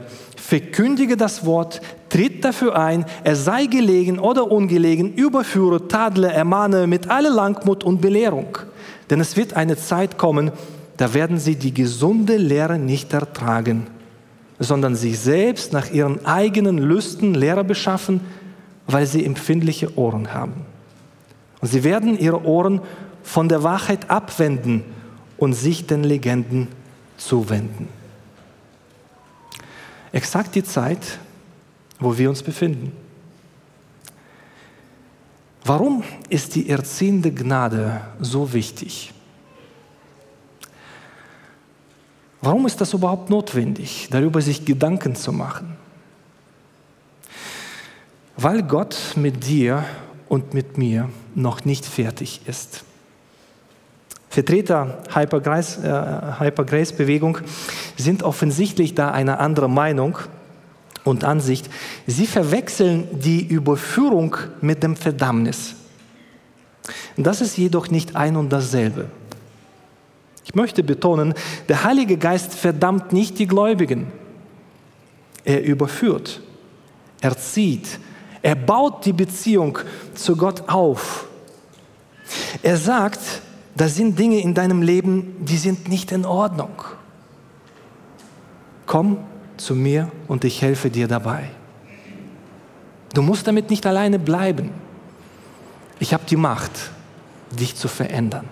verkündige 0.50 1.16
das 1.16 1.46
Wort, 1.46 1.80
tritt 2.08 2.44
dafür 2.44 2.76
ein, 2.76 3.04
es 3.22 3.44
sei 3.44 3.66
gelegen 3.66 4.18
oder 4.18 4.50
ungelegen, 4.50 5.14
überführe, 5.14 5.86
tadle, 5.86 6.26
ermahne 6.26 6.88
mit 6.88 7.08
aller 7.08 7.30
Langmut 7.30 7.84
und 7.84 8.00
Belehrung. 8.00 8.58
Denn 9.08 9.20
es 9.20 9.36
wird 9.36 9.54
eine 9.54 9.76
Zeit 9.76 10.18
kommen, 10.18 10.50
da 10.96 11.14
werden 11.14 11.38
sie 11.38 11.54
die 11.54 11.72
gesunde 11.72 12.36
Lehre 12.36 12.80
nicht 12.80 13.12
ertragen, 13.12 13.86
sondern 14.58 14.96
sich 14.96 15.20
selbst 15.20 15.72
nach 15.72 15.88
ihren 15.92 16.26
eigenen 16.26 16.78
Lüsten 16.78 17.34
Lehre 17.34 17.62
beschaffen, 17.62 18.20
weil 18.88 19.06
sie 19.06 19.24
empfindliche 19.24 19.96
Ohren 19.96 20.34
haben. 20.34 20.66
Und 21.60 21.68
sie 21.68 21.84
werden 21.84 22.18
ihre 22.18 22.44
Ohren 22.44 22.80
von 23.22 23.48
der 23.48 23.62
Wahrheit 23.62 24.10
abwenden 24.10 24.82
und 25.38 25.52
sich 25.52 25.86
den 25.86 26.02
Legenden 26.02 26.66
zuwenden. 27.16 27.99
Exakt 30.12 30.54
die 30.54 30.64
Zeit, 30.64 31.18
wo 31.98 32.16
wir 32.16 32.28
uns 32.28 32.42
befinden. 32.42 32.92
Warum 35.64 36.02
ist 36.28 36.54
die 36.54 36.68
erziehende 36.68 37.32
Gnade 37.32 38.00
so 38.18 38.52
wichtig? 38.52 39.12
Warum 42.42 42.66
ist 42.66 42.80
das 42.80 42.94
überhaupt 42.94 43.28
notwendig, 43.28 44.08
darüber 44.10 44.40
sich 44.40 44.64
Gedanken 44.64 45.14
zu 45.14 45.32
machen? 45.32 45.76
Weil 48.36 48.62
Gott 48.62 48.96
mit 49.16 49.46
dir 49.46 49.84
und 50.28 50.54
mit 50.54 50.78
mir 50.78 51.10
noch 51.34 51.66
nicht 51.66 51.84
fertig 51.84 52.40
ist. 52.46 52.84
Vertreter 54.30 55.02
Hyper-Grace-Bewegung 55.12 57.38
äh, 57.38 57.40
sind 57.96 58.22
offensichtlich 58.22 58.94
da 58.94 59.10
eine 59.10 59.40
andere 59.40 59.68
Meinung 59.68 60.18
und 61.04 61.24
Ansicht. 61.24 61.68
Sie 62.06 62.28
verwechseln 62.28 63.08
die 63.10 63.44
Überführung 63.44 64.36
mit 64.60 64.84
dem 64.84 64.94
Verdammnis. 64.94 65.74
Das 67.16 67.40
ist 67.40 67.58
jedoch 67.58 67.90
nicht 67.90 68.14
ein 68.14 68.36
und 68.36 68.52
dasselbe. 68.52 69.06
Ich 70.44 70.54
möchte 70.54 70.84
betonen, 70.84 71.34
der 71.68 71.82
Heilige 71.82 72.16
Geist 72.16 72.54
verdammt 72.54 73.12
nicht 73.12 73.36
die 73.38 73.48
Gläubigen. 73.48 74.12
Er 75.44 75.64
überführt, 75.64 76.40
er 77.20 77.36
zieht, 77.36 77.98
er 78.42 78.54
baut 78.54 79.04
die 79.04 79.12
Beziehung 79.12 79.78
zu 80.14 80.36
Gott 80.36 80.68
auf. 80.68 81.26
Er 82.62 82.76
sagt, 82.76 83.42
da 83.74 83.88
sind 83.88 84.18
Dinge 84.18 84.40
in 84.40 84.54
deinem 84.54 84.82
Leben, 84.82 85.36
die 85.44 85.56
sind 85.56 85.88
nicht 85.88 86.12
in 86.12 86.24
Ordnung. 86.24 86.82
Komm 88.86 89.18
zu 89.56 89.74
mir 89.74 90.10
und 90.26 90.44
ich 90.44 90.62
helfe 90.62 90.90
dir 90.90 91.06
dabei. 91.06 91.50
Du 93.12 93.22
musst 93.22 93.46
damit 93.46 93.70
nicht 93.70 93.86
alleine 93.86 94.18
bleiben. 94.18 94.70
Ich 95.98 96.14
habe 96.14 96.24
die 96.28 96.36
Macht, 96.36 96.72
dich 97.50 97.76
zu 97.76 97.88
verändern. 97.88 98.48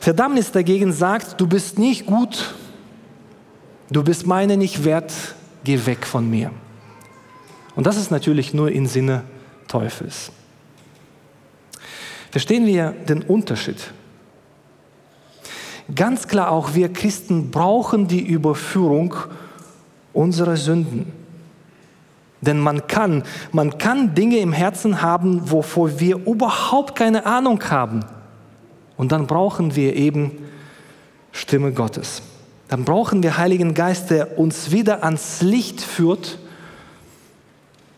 Verdammnis 0.00 0.52
dagegen 0.52 0.92
sagt, 0.92 1.40
du 1.40 1.46
bist 1.46 1.78
nicht 1.78 2.06
gut, 2.06 2.54
du 3.90 4.02
bist 4.02 4.26
meine 4.26 4.56
nicht 4.56 4.84
wert, 4.84 5.12
geh 5.64 5.84
weg 5.86 6.06
von 6.06 6.28
mir. 6.28 6.50
Und 7.76 7.86
das 7.86 7.96
ist 7.96 8.10
natürlich 8.10 8.54
nur 8.54 8.72
im 8.72 8.86
Sinne 8.86 9.22
Teufels. 9.68 10.32
Verstehen 12.38 12.66
wir 12.66 12.92
den 12.92 13.22
Unterschied? 13.22 13.90
Ganz 15.92 16.28
klar, 16.28 16.52
auch 16.52 16.76
wir 16.76 16.92
Christen 16.92 17.50
brauchen 17.50 18.06
die 18.06 18.24
Überführung 18.24 19.16
unserer 20.12 20.56
Sünden. 20.56 21.10
Denn 22.40 22.60
man 22.60 22.86
kann, 22.86 23.24
man 23.50 23.76
kann 23.76 24.14
Dinge 24.14 24.38
im 24.38 24.52
Herzen 24.52 25.02
haben, 25.02 25.50
wovor 25.50 25.98
wir 25.98 26.14
überhaupt 26.28 26.94
keine 26.94 27.26
Ahnung 27.26 27.60
haben. 27.70 28.04
Und 28.96 29.10
dann 29.10 29.26
brauchen 29.26 29.74
wir 29.74 29.96
eben 29.96 30.30
Stimme 31.32 31.72
Gottes. 31.72 32.22
Dann 32.68 32.84
brauchen 32.84 33.20
wir 33.24 33.36
Heiligen 33.36 33.74
Geist, 33.74 34.10
der 34.10 34.38
uns 34.38 34.70
wieder 34.70 35.02
ans 35.02 35.42
Licht 35.42 35.80
führt 35.80 36.38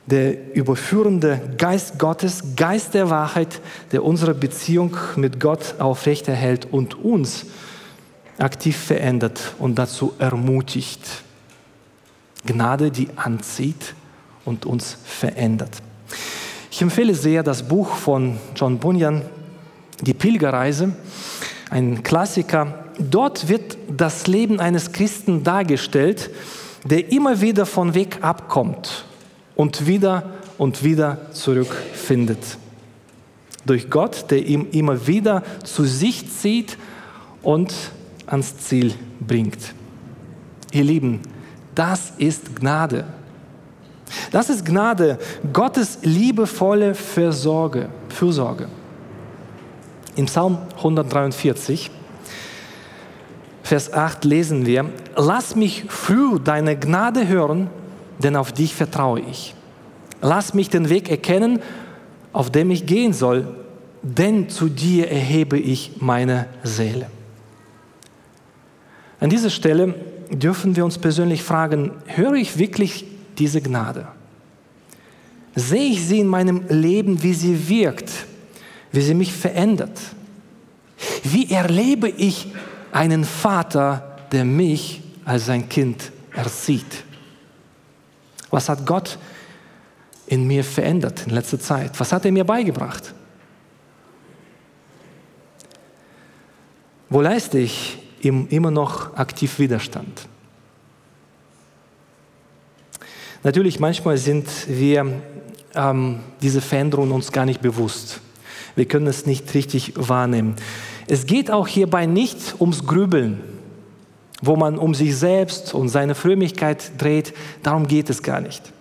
der 0.06 0.54
überführende 0.54 1.40
Geist 1.56 1.98
Gottes, 1.98 2.42
Geist 2.56 2.94
der 2.94 3.10
Wahrheit, 3.10 3.60
der 3.92 4.04
unsere 4.04 4.34
Beziehung 4.34 4.96
mit 5.16 5.40
Gott 5.40 5.76
aufrechterhält 5.78 6.66
und 6.70 6.94
uns 6.94 7.46
aktiv 8.38 8.76
verändert 8.76 9.54
und 9.58 9.78
dazu 9.78 10.14
ermutigt. 10.18 11.22
Gnade, 12.46 12.90
die 12.90 13.08
anzieht 13.16 13.94
und 14.44 14.64
uns 14.64 14.96
verändert. 15.04 15.70
Ich 16.70 16.80
empfehle 16.80 17.14
sehr 17.14 17.42
das 17.42 17.62
Buch 17.62 17.94
von 17.94 18.38
John 18.56 18.78
Bunyan, 18.78 19.22
Die 20.00 20.14
Pilgerreise, 20.14 20.94
ein 21.68 22.02
Klassiker. 22.02 22.86
Dort 22.98 23.48
wird 23.48 23.76
das 23.94 24.26
Leben 24.26 24.60
eines 24.60 24.92
Christen 24.92 25.44
dargestellt, 25.44 26.30
der 26.84 27.12
immer 27.12 27.42
wieder 27.42 27.66
von 27.66 27.92
Weg 27.92 28.18
abkommt 28.22 29.04
und 29.60 29.86
wieder 29.86 30.22
und 30.56 30.84
wieder 30.84 31.18
zurückfindet. 31.32 32.56
Durch 33.66 33.90
Gott, 33.90 34.30
der 34.30 34.46
ihm 34.46 34.66
immer 34.72 35.06
wieder 35.06 35.42
zu 35.64 35.84
sich 35.84 36.30
zieht 36.32 36.78
und 37.42 37.74
ans 38.26 38.56
Ziel 38.56 38.94
bringt. 39.20 39.58
Ihr 40.72 40.84
Lieben, 40.84 41.20
das 41.74 42.14
ist 42.16 42.56
Gnade. 42.56 43.04
Das 44.30 44.48
ist 44.48 44.64
Gnade, 44.64 45.18
Gottes 45.52 45.98
liebevolle 46.04 46.94
Versorge, 46.94 47.90
Fürsorge. 48.08 48.66
Im 50.16 50.24
Psalm 50.24 50.56
143, 50.78 51.90
Vers 53.62 53.92
8 53.92 54.24
lesen 54.24 54.64
wir, 54.64 54.86
Lass 55.16 55.54
mich 55.54 55.84
früh 55.86 56.40
deine 56.40 56.78
Gnade 56.78 57.28
hören 57.28 57.68
denn 58.22 58.36
auf 58.36 58.52
dich 58.52 58.74
vertraue 58.74 59.20
ich. 59.20 59.54
Lass 60.22 60.54
mich 60.54 60.68
den 60.68 60.88
Weg 60.88 61.08
erkennen, 61.10 61.60
auf 62.32 62.50
dem 62.50 62.70
ich 62.70 62.86
gehen 62.86 63.12
soll, 63.12 63.54
denn 64.02 64.48
zu 64.48 64.68
dir 64.68 65.10
erhebe 65.10 65.58
ich 65.58 65.92
meine 66.00 66.46
Seele. 66.62 67.06
An 69.18 69.30
dieser 69.30 69.50
Stelle 69.50 69.94
dürfen 70.30 70.76
wir 70.76 70.84
uns 70.84 70.98
persönlich 70.98 71.42
fragen, 71.42 71.92
höre 72.06 72.34
ich 72.34 72.58
wirklich 72.58 73.04
diese 73.38 73.60
Gnade? 73.60 74.08
Sehe 75.54 75.90
ich 75.90 76.06
sie 76.06 76.20
in 76.20 76.28
meinem 76.28 76.62
Leben, 76.68 77.22
wie 77.22 77.34
sie 77.34 77.68
wirkt, 77.68 78.10
wie 78.92 79.00
sie 79.00 79.14
mich 79.14 79.32
verändert? 79.32 79.98
Wie 81.24 81.50
erlebe 81.50 82.08
ich 82.08 82.48
einen 82.92 83.24
Vater, 83.24 84.18
der 84.32 84.44
mich 84.44 85.02
als 85.24 85.46
sein 85.46 85.68
Kind 85.68 86.12
erzieht? 86.34 87.04
Was 88.50 88.68
hat 88.68 88.86
Gott 88.86 89.18
in 90.26 90.46
mir 90.46 90.64
verändert 90.64 91.26
in 91.26 91.32
letzter 91.32 91.58
Zeit? 91.58 91.98
Was 91.98 92.12
hat 92.12 92.24
er 92.24 92.32
mir 92.32 92.44
beigebracht? 92.44 93.14
Wo 97.08 97.20
leiste 97.20 97.58
ich 97.58 97.98
ihm 98.20 98.46
immer 98.50 98.70
noch 98.70 99.16
aktiv 99.16 99.58
Widerstand? 99.58 100.28
Natürlich, 103.42 103.80
manchmal 103.80 104.18
sind 104.18 104.46
wir 104.68 105.22
ähm, 105.74 106.20
diese 106.42 106.60
Veränderungen 106.60 107.12
uns 107.12 107.32
gar 107.32 107.46
nicht 107.46 107.62
bewusst. 107.62 108.20
Wir 108.76 108.84
können 108.84 109.06
es 109.06 109.26
nicht 109.26 109.52
richtig 109.54 109.94
wahrnehmen. 109.96 110.56
Es 111.06 111.26
geht 111.26 111.50
auch 111.50 111.66
hierbei 111.66 112.06
nicht 112.06 112.60
ums 112.60 112.86
Grübeln 112.86 113.40
wo 114.40 114.56
man 114.56 114.78
um 114.78 114.94
sich 114.94 115.16
selbst 115.16 115.74
und 115.74 115.88
seine 115.88 116.14
Frömmigkeit 116.14 116.92
dreht, 116.98 117.34
darum 117.62 117.86
geht 117.86 118.10
es 118.10 118.22
gar 118.22 118.40
nicht. 118.40 118.72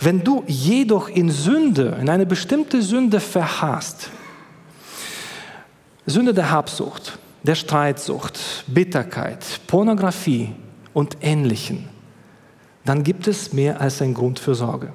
Wenn 0.00 0.22
du 0.22 0.44
jedoch 0.46 1.08
in 1.08 1.30
Sünde, 1.30 1.96
in 2.00 2.08
eine 2.08 2.26
bestimmte 2.26 2.82
Sünde 2.82 3.20
verharrst, 3.20 4.10
Sünde 6.06 6.32
der 6.32 6.50
Habsucht, 6.50 7.18
der 7.42 7.54
Streitsucht, 7.54 8.64
Bitterkeit, 8.66 9.44
Pornografie 9.66 10.54
und 10.94 11.18
Ähnlichen, 11.20 11.88
dann 12.84 13.04
gibt 13.04 13.28
es 13.28 13.52
mehr 13.52 13.80
als 13.80 14.00
einen 14.00 14.14
Grund 14.14 14.38
für 14.38 14.54
Sorge. 14.54 14.92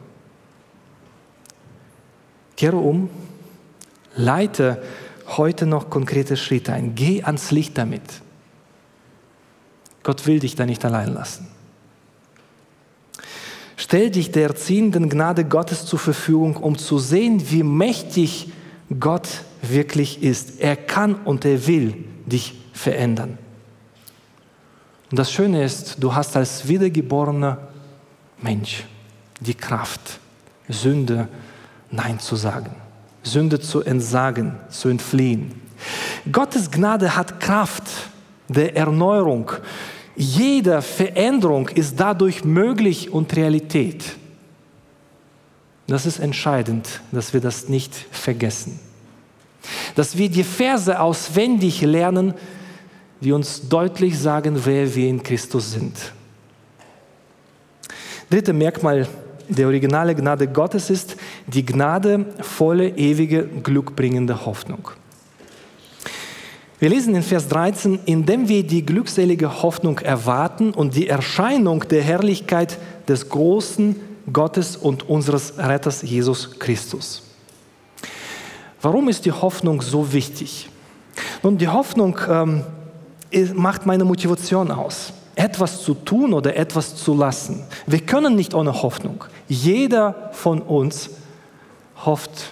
Kehre 2.57 2.77
um, 2.77 3.09
leite 4.15 4.81
heute 5.27 5.65
noch 5.65 5.89
konkrete 5.89 6.37
Schritte 6.37 6.73
ein, 6.73 6.95
geh 6.95 7.23
ans 7.23 7.51
Licht 7.51 7.77
damit. 7.77 8.01
Gott 10.03 10.27
will 10.27 10.39
dich 10.39 10.55
da 10.55 10.65
nicht 10.65 10.83
allein 10.85 11.13
lassen. 11.13 11.47
Stell 13.75 14.11
dich 14.11 14.31
der 14.31 14.43
erziehenden 14.43 15.09
Gnade 15.09 15.45
Gottes 15.45 15.85
zur 15.85 15.99
Verfügung, 15.99 16.57
um 16.57 16.77
zu 16.77 16.99
sehen, 16.99 17.49
wie 17.49 17.63
mächtig 17.63 18.51
Gott 18.99 19.27
wirklich 19.61 20.21
ist. 20.21 20.59
Er 20.59 20.75
kann 20.75 21.15
und 21.15 21.45
er 21.45 21.65
will 21.67 21.95
dich 22.25 22.55
verändern. 22.73 23.37
Und 25.09 25.19
das 25.19 25.31
Schöne 25.31 25.63
ist, 25.63 25.97
du 25.99 26.13
hast 26.13 26.35
als 26.35 26.67
wiedergeborener 26.67 27.67
Mensch 28.41 28.83
die 29.39 29.53
Kraft, 29.53 30.19
Sünde 30.67 31.27
Nein 31.91 32.19
zu 32.19 32.35
sagen, 32.35 32.75
Sünde 33.21 33.59
zu 33.59 33.81
entsagen, 33.81 34.55
zu 34.69 34.89
entfliehen. 34.89 35.61
Gottes 36.31 36.71
Gnade 36.71 37.15
hat 37.15 37.39
Kraft 37.39 37.83
der 38.53 38.75
Erneuerung, 38.75 39.51
jede 40.15 40.81
Veränderung 40.81 41.69
ist 41.69 41.99
dadurch 41.99 42.43
möglich 42.43 43.11
und 43.11 43.35
Realität. 43.35 44.15
Das 45.87 46.05
ist 46.05 46.19
entscheidend, 46.19 47.01
dass 47.11 47.33
wir 47.33 47.41
das 47.41 47.67
nicht 47.67 47.93
vergessen. 48.11 48.79
Dass 49.95 50.17
wir 50.17 50.29
die 50.29 50.43
Verse 50.43 50.99
auswendig 50.99 51.81
lernen, 51.81 52.33
die 53.21 53.31
uns 53.31 53.67
deutlich 53.67 54.17
sagen, 54.19 54.59
wer 54.63 54.93
wir 54.93 55.07
in 55.07 55.23
Christus 55.23 55.71
sind. 55.71 56.13
Dritte 58.29 58.53
Merkmal 58.53 59.07
der 59.47 59.67
originale 59.67 60.15
Gnade 60.15 60.47
Gottes 60.47 60.89
ist 60.89 61.17
die 61.47 61.65
Gnade 61.65 62.25
volle, 62.39 62.89
ewige, 62.89 63.45
glückbringende 63.45 64.45
Hoffnung. 64.45 64.89
Wir 66.83 66.89
lesen 66.89 67.15
in 67.15 67.23
Vers 67.23 67.47
13, 67.47 67.99
indem 68.07 68.49
wir 68.49 68.61
die 68.67 68.85
glückselige 68.85 69.63
Hoffnung 69.63 69.99
erwarten 69.99 70.73
und 70.73 70.97
die 70.97 71.07
Erscheinung 71.07 71.87
der 71.87 72.03
Herrlichkeit 72.03 72.77
des 73.07 73.29
großen 73.29 73.95
Gottes 74.33 74.75
und 74.75 75.07
unseres 75.07 75.57
Retters 75.57 76.01
Jesus 76.01 76.59
Christus. 76.59 77.23
Warum 78.81 79.07
ist 79.07 79.23
die 79.23 79.31
Hoffnung 79.31 79.81
so 79.81 80.11
wichtig? 80.11 80.67
Nun, 81.41 81.57
die 81.57 81.69
Hoffnung 81.69 82.19
ähm, 82.27 82.63
macht 83.53 83.85
meine 83.85 84.03
Motivation 84.03 84.69
aus, 84.69 85.13
etwas 85.35 85.83
zu 85.83 85.93
tun 85.93 86.33
oder 86.33 86.53
etwas 86.57 86.97
zu 86.97 87.13
lassen. 87.13 87.63
Wir 87.87 88.01
können 88.01 88.35
nicht 88.35 88.53
ohne 88.53 88.83
Hoffnung. 88.83 89.23
Jeder 89.47 90.31
von 90.33 90.61
uns 90.61 91.11
hofft 92.05 92.51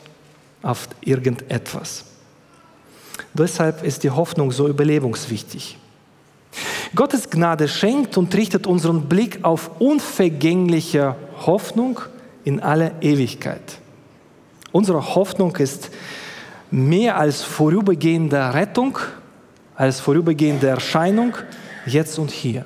auf 0.62 0.88
irgendetwas. 1.02 2.06
Deshalb 3.34 3.84
ist 3.84 4.04
die 4.04 4.12
Hoffnung 4.12 4.52
so 4.52 4.67
überlebenswichtig. 4.67 5.78
Gottes 6.95 7.30
Gnade 7.30 7.67
schenkt 7.67 8.17
und 8.17 8.36
richtet 8.36 8.67
unseren 8.67 9.08
Blick 9.08 9.39
auf 9.43 9.71
unvergängliche 9.80 11.15
Hoffnung 11.45 12.00
in 12.43 12.60
aller 12.60 12.91
Ewigkeit. 13.02 13.80
Unsere 14.71 15.15
Hoffnung 15.15 15.56
ist 15.58 15.89
mehr 16.69 17.17
als 17.17 17.43
vorübergehende 17.43 18.54
Rettung, 18.54 18.97
als 19.76 20.00
vorübergehende 20.00 20.67
Erscheinung 20.67 21.34
jetzt 21.86 22.19
und 22.19 22.32
hier. 22.32 22.65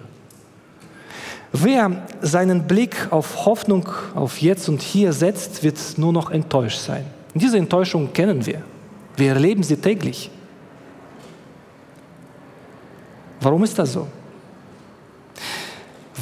Wer 1.51 2.03
seinen 2.21 2.67
Blick 2.67 3.08
auf 3.12 3.45
Hoffnung 3.45 3.88
auf 4.13 4.41
jetzt 4.41 4.67
und 4.67 4.81
hier 4.81 5.13
setzt, 5.13 5.63
wird 5.63 5.77
nur 5.97 6.12
noch 6.12 6.29
enttäuscht 6.29 6.79
sein. 6.79 7.05
Diese 7.34 7.58
Enttäuschung 7.58 8.12
kennen 8.12 8.45
wir. 8.45 8.62
Wir 9.15 9.29
erleben 9.29 9.63
sie 9.63 9.77
täglich. 9.77 10.29
Warum 13.41 13.63
ist 13.63 13.78
das 13.78 13.93
so? 13.93 14.08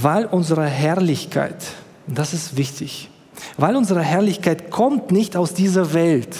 Weil 0.01 0.25
unsere 0.25 0.65
Herrlichkeit, 0.65 1.63
das 2.07 2.33
ist 2.33 2.57
wichtig, 2.57 3.09
weil 3.57 3.75
unsere 3.75 4.01
Herrlichkeit 4.01 4.71
kommt 4.71 5.11
nicht 5.11 5.35
aus 5.37 5.53
dieser 5.53 5.93
Welt. 5.93 6.35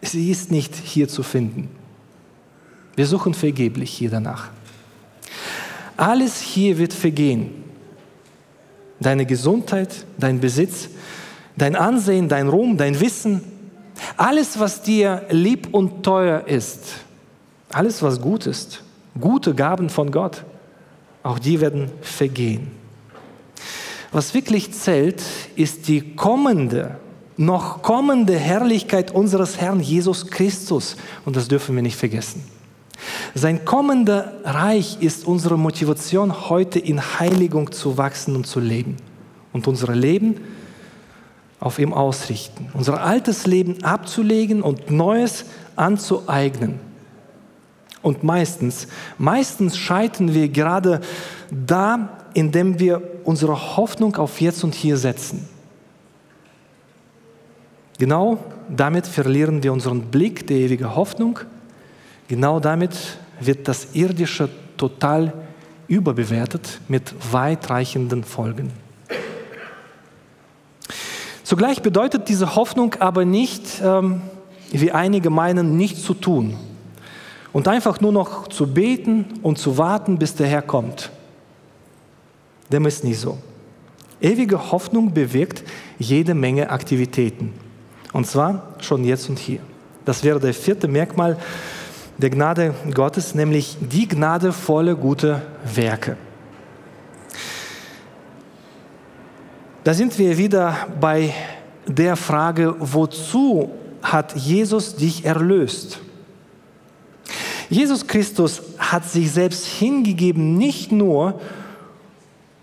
Sie 0.00 0.30
ist 0.30 0.50
nicht 0.50 0.74
hier 0.74 1.08
zu 1.08 1.22
finden. 1.22 1.68
Wir 2.96 3.06
suchen 3.06 3.34
vergeblich 3.34 3.90
hier 3.90 4.10
danach. 4.10 4.50
Alles 5.96 6.40
hier 6.40 6.78
wird 6.78 6.92
vergehen. 6.92 7.64
Deine 9.00 9.26
Gesundheit, 9.26 10.06
dein 10.18 10.40
Besitz, 10.40 10.88
dein 11.56 11.76
Ansehen, 11.76 12.28
dein 12.28 12.48
Ruhm, 12.48 12.76
dein 12.76 12.98
Wissen, 13.00 13.42
alles, 14.16 14.58
was 14.58 14.82
dir 14.82 15.26
lieb 15.30 15.68
und 15.72 16.02
teuer 16.02 16.46
ist, 16.46 16.84
alles, 17.72 18.02
was 18.02 18.20
gut 18.20 18.46
ist, 18.46 18.82
gute 19.20 19.54
Gaben 19.54 19.88
von 19.88 20.10
Gott, 20.10 20.44
auch 21.22 21.38
die 21.38 21.60
werden 21.60 21.90
vergehen. 22.00 22.70
Was 24.10 24.34
wirklich 24.34 24.72
zählt, 24.72 25.22
ist 25.56 25.88
die 25.88 26.14
kommende, 26.14 26.96
noch 27.36 27.82
kommende 27.82 28.36
Herrlichkeit 28.36 29.10
unseres 29.10 29.58
Herrn 29.58 29.80
Jesus 29.80 30.26
Christus. 30.26 30.96
Und 31.24 31.36
das 31.36 31.48
dürfen 31.48 31.74
wir 31.74 31.82
nicht 31.82 31.96
vergessen. 31.96 32.44
Sein 33.34 33.64
kommender 33.64 34.32
Reich 34.44 34.98
ist 35.00 35.26
unsere 35.26 35.58
Motivation, 35.58 36.50
heute 36.50 36.78
in 36.78 37.00
Heiligung 37.18 37.72
zu 37.72 37.96
wachsen 37.96 38.36
und 38.36 38.46
zu 38.46 38.60
leben. 38.60 38.96
Und 39.52 39.66
unser 39.66 39.94
Leben 39.94 40.36
auf 41.58 41.78
ihm 41.78 41.94
ausrichten. 41.94 42.68
Unser 42.74 43.02
altes 43.02 43.46
Leben 43.46 43.82
abzulegen 43.82 44.62
und 44.62 44.90
Neues 44.90 45.46
anzueignen. 45.76 46.91
Und 48.02 48.24
meistens, 48.24 48.88
meistens 49.16 49.76
scheitern 49.76 50.34
wir 50.34 50.48
gerade 50.48 51.00
da, 51.50 52.18
indem 52.34 52.78
wir 52.78 53.00
unsere 53.24 53.76
Hoffnung 53.76 54.16
auf 54.16 54.40
jetzt 54.40 54.64
und 54.64 54.74
hier 54.74 54.96
setzen. 54.96 55.48
Genau 57.98 58.38
damit 58.68 59.06
verlieren 59.06 59.62
wir 59.62 59.72
unseren 59.72 60.02
Blick 60.02 60.46
der 60.46 60.56
ewigen 60.56 60.96
Hoffnung. 60.96 61.38
Genau 62.26 62.58
damit 62.58 62.96
wird 63.38 63.68
das 63.68 63.94
Irdische 63.94 64.48
total 64.76 65.32
überbewertet 65.86 66.80
mit 66.88 67.14
weitreichenden 67.32 68.24
Folgen. 68.24 68.72
Zugleich 71.44 71.82
bedeutet 71.82 72.28
diese 72.28 72.56
Hoffnung 72.56 72.94
aber 72.98 73.24
nicht, 73.24 73.82
ähm, 73.84 74.22
wie 74.70 74.90
einige 74.90 75.28
meinen, 75.28 75.76
nichts 75.76 76.02
zu 76.02 76.14
tun 76.14 76.56
und 77.52 77.68
einfach 77.68 78.00
nur 78.00 78.12
noch 78.12 78.48
zu 78.48 78.66
beten 78.66 79.26
und 79.42 79.58
zu 79.58 79.78
warten, 79.78 80.18
bis 80.18 80.34
der 80.34 80.46
Herr 80.46 80.62
kommt. 80.62 81.10
Dem 82.70 82.86
ist 82.86 83.04
nicht 83.04 83.18
so. 83.18 83.38
Ewige 84.20 84.70
Hoffnung 84.72 85.12
bewirkt 85.12 85.62
jede 85.98 86.34
Menge 86.34 86.70
Aktivitäten. 86.70 87.52
Und 88.12 88.26
zwar 88.26 88.74
schon 88.80 89.04
jetzt 89.04 89.28
und 89.28 89.38
hier. 89.38 89.60
Das 90.04 90.22
wäre 90.22 90.40
der 90.40 90.54
vierte 90.54 90.88
Merkmal 90.88 91.38
der 92.18 92.30
Gnade 92.30 92.74
Gottes, 92.94 93.34
nämlich 93.34 93.76
die 93.80 94.06
gnadevolle 94.06 94.96
gute 94.96 95.42
Werke. 95.74 96.16
Da 99.84 99.94
sind 99.94 100.16
wir 100.18 100.38
wieder 100.38 100.76
bei 101.00 101.34
der 101.86 102.16
Frage, 102.16 102.76
wozu 102.78 103.72
hat 104.02 104.36
Jesus 104.36 104.94
dich 104.94 105.24
erlöst? 105.24 105.98
Jesus 107.72 108.06
Christus 108.06 108.60
hat 108.76 109.08
sich 109.08 109.32
selbst 109.32 109.64
hingegeben, 109.64 110.58
nicht 110.58 110.92
nur 110.92 111.40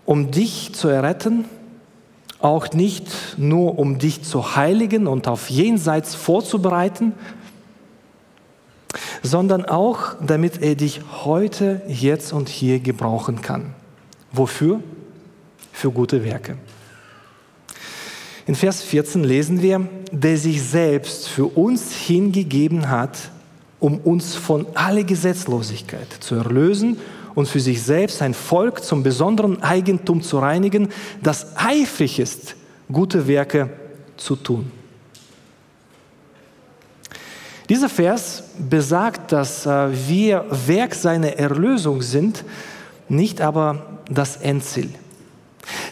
um 0.06 0.30
dich 0.30 0.72
zu 0.72 0.86
erretten, 0.86 1.46
auch 2.38 2.72
nicht 2.74 3.08
nur 3.36 3.80
um 3.80 3.98
dich 3.98 4.22
zu 4.22 4.54
heiligen 4.54 5.08
und 5.08 5.26
auf 5.26 5.50
jenseits 5.50 6.14
vorzubereiten, 6.14 7.12
sondern 9.20 9.64
auch 9.64 10.14
damit 10.24 10.62
er 10.62 10.76
dich 10.76 11.00
heute, 11.24 11.82
jetzt 11.88 12.32
und 12.32 12.48
hier 12.48 12.78
gebrauchen 12.78 13.42
kann. 13.42 13.74
Wofür? 14.30 14.80
Für 15.72 15.90
gute 15.90 16.22
Werke. 16.24 16.56
In 18.46 18.54
Vers 18.54 18.80
14 18.82 19.24
lesen 19.24 19.60
wir, 19.60 19.88
der 20.12 20.36
sich 20.36 20.62
selbst 20.62 21.28
für 21.28 21.46
uns 21.46 21.92
hingegeben 21.92 22.88
hat, 22.88 23.18
um 23.80 23.98
uns 23.98 24.36
von 24.36 24.66
aller 24.74 25.04
Gesetzlosigkeit 25.04 26.06
zu 26.20 26.36
erlösen 26.36 26.98
und 27.34 27.48
für 27.48 27.60
sich 27.60 27.82
selbst 27.82 28.22
ein 28.22 28.34
Volk 28.34 28.84
zum 28.84 29.02
besonderen 29.02 29.62
Eigentum 29.62 30.22
zu 30.22 30.38
reinigen, 30.38 30.88
das 31.22 31.56
eifrig 31.56 32.18
ist, 32.20 32.56
gute 32.92 33.26
Werke 33.26 33.70
zu 34.16 34.36
tun. 34.36 34.70
Dieser 37.68 37.88
Vers 37.88 38.42
besagt, 38.58 39.30
dass 39.30 39.64
äh, 39.64 39.88
wir 40.08 40.44
Werk 40.66 40.92
seiner 40.92 41.38
Erlösung 41.38 42.02
sind, 42.02 42.44
nicht 43.08 43.40
aber 43.40 44.00
das 44.10 44.36
Endziel. 44.38 44.90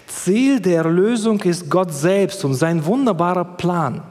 Ziel 0.08 0.58
der 0.60 0.78
Erlösung 0.78 1.40
ist 1.42 1.70
Gott 1.70 1.94
selbst 1.94 2.44
und 2.44 2.54
sein 2.54 2.84
wunderbarer 2.84 3.44
Plan. 3.44 4.02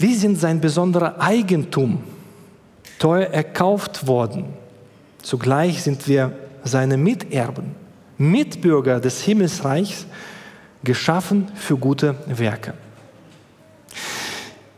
Wir 0.00 0.16
sind 0.16 0.40
sein 0.40 0.62
besonderer 0.62 1.20
Eigentum, 1.20 2.02
teuer 2.98 3.26
erkauft 3.26 4.06
worden. 4.06 4.46
Zugleich 5.20 5.82
sind 5.82 6.08
wir 6.08 6.32
seine 6.64 6.96
Miterben, 6.96 7.74
Mitbürger 8.16 8.98
des 8.98 9.20
Himmelsreichs, 9.20 10.06
geschaffen 10.82 11.48
für 11.54 11.76
gute 11.76 12.14
Werke. 12.24 12.72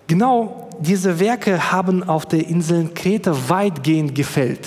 Genau 0.08 0.68
diese 0.80 1.20
Werke 1.20 1.70
haben 1.70 2.02
auf 2.02 2.26
der 2.26 2.48
Insel 2.48 2.90
Kreta 2.92 3.48
weitgehend 3.48 4.16
gefällt. 4.16 4.66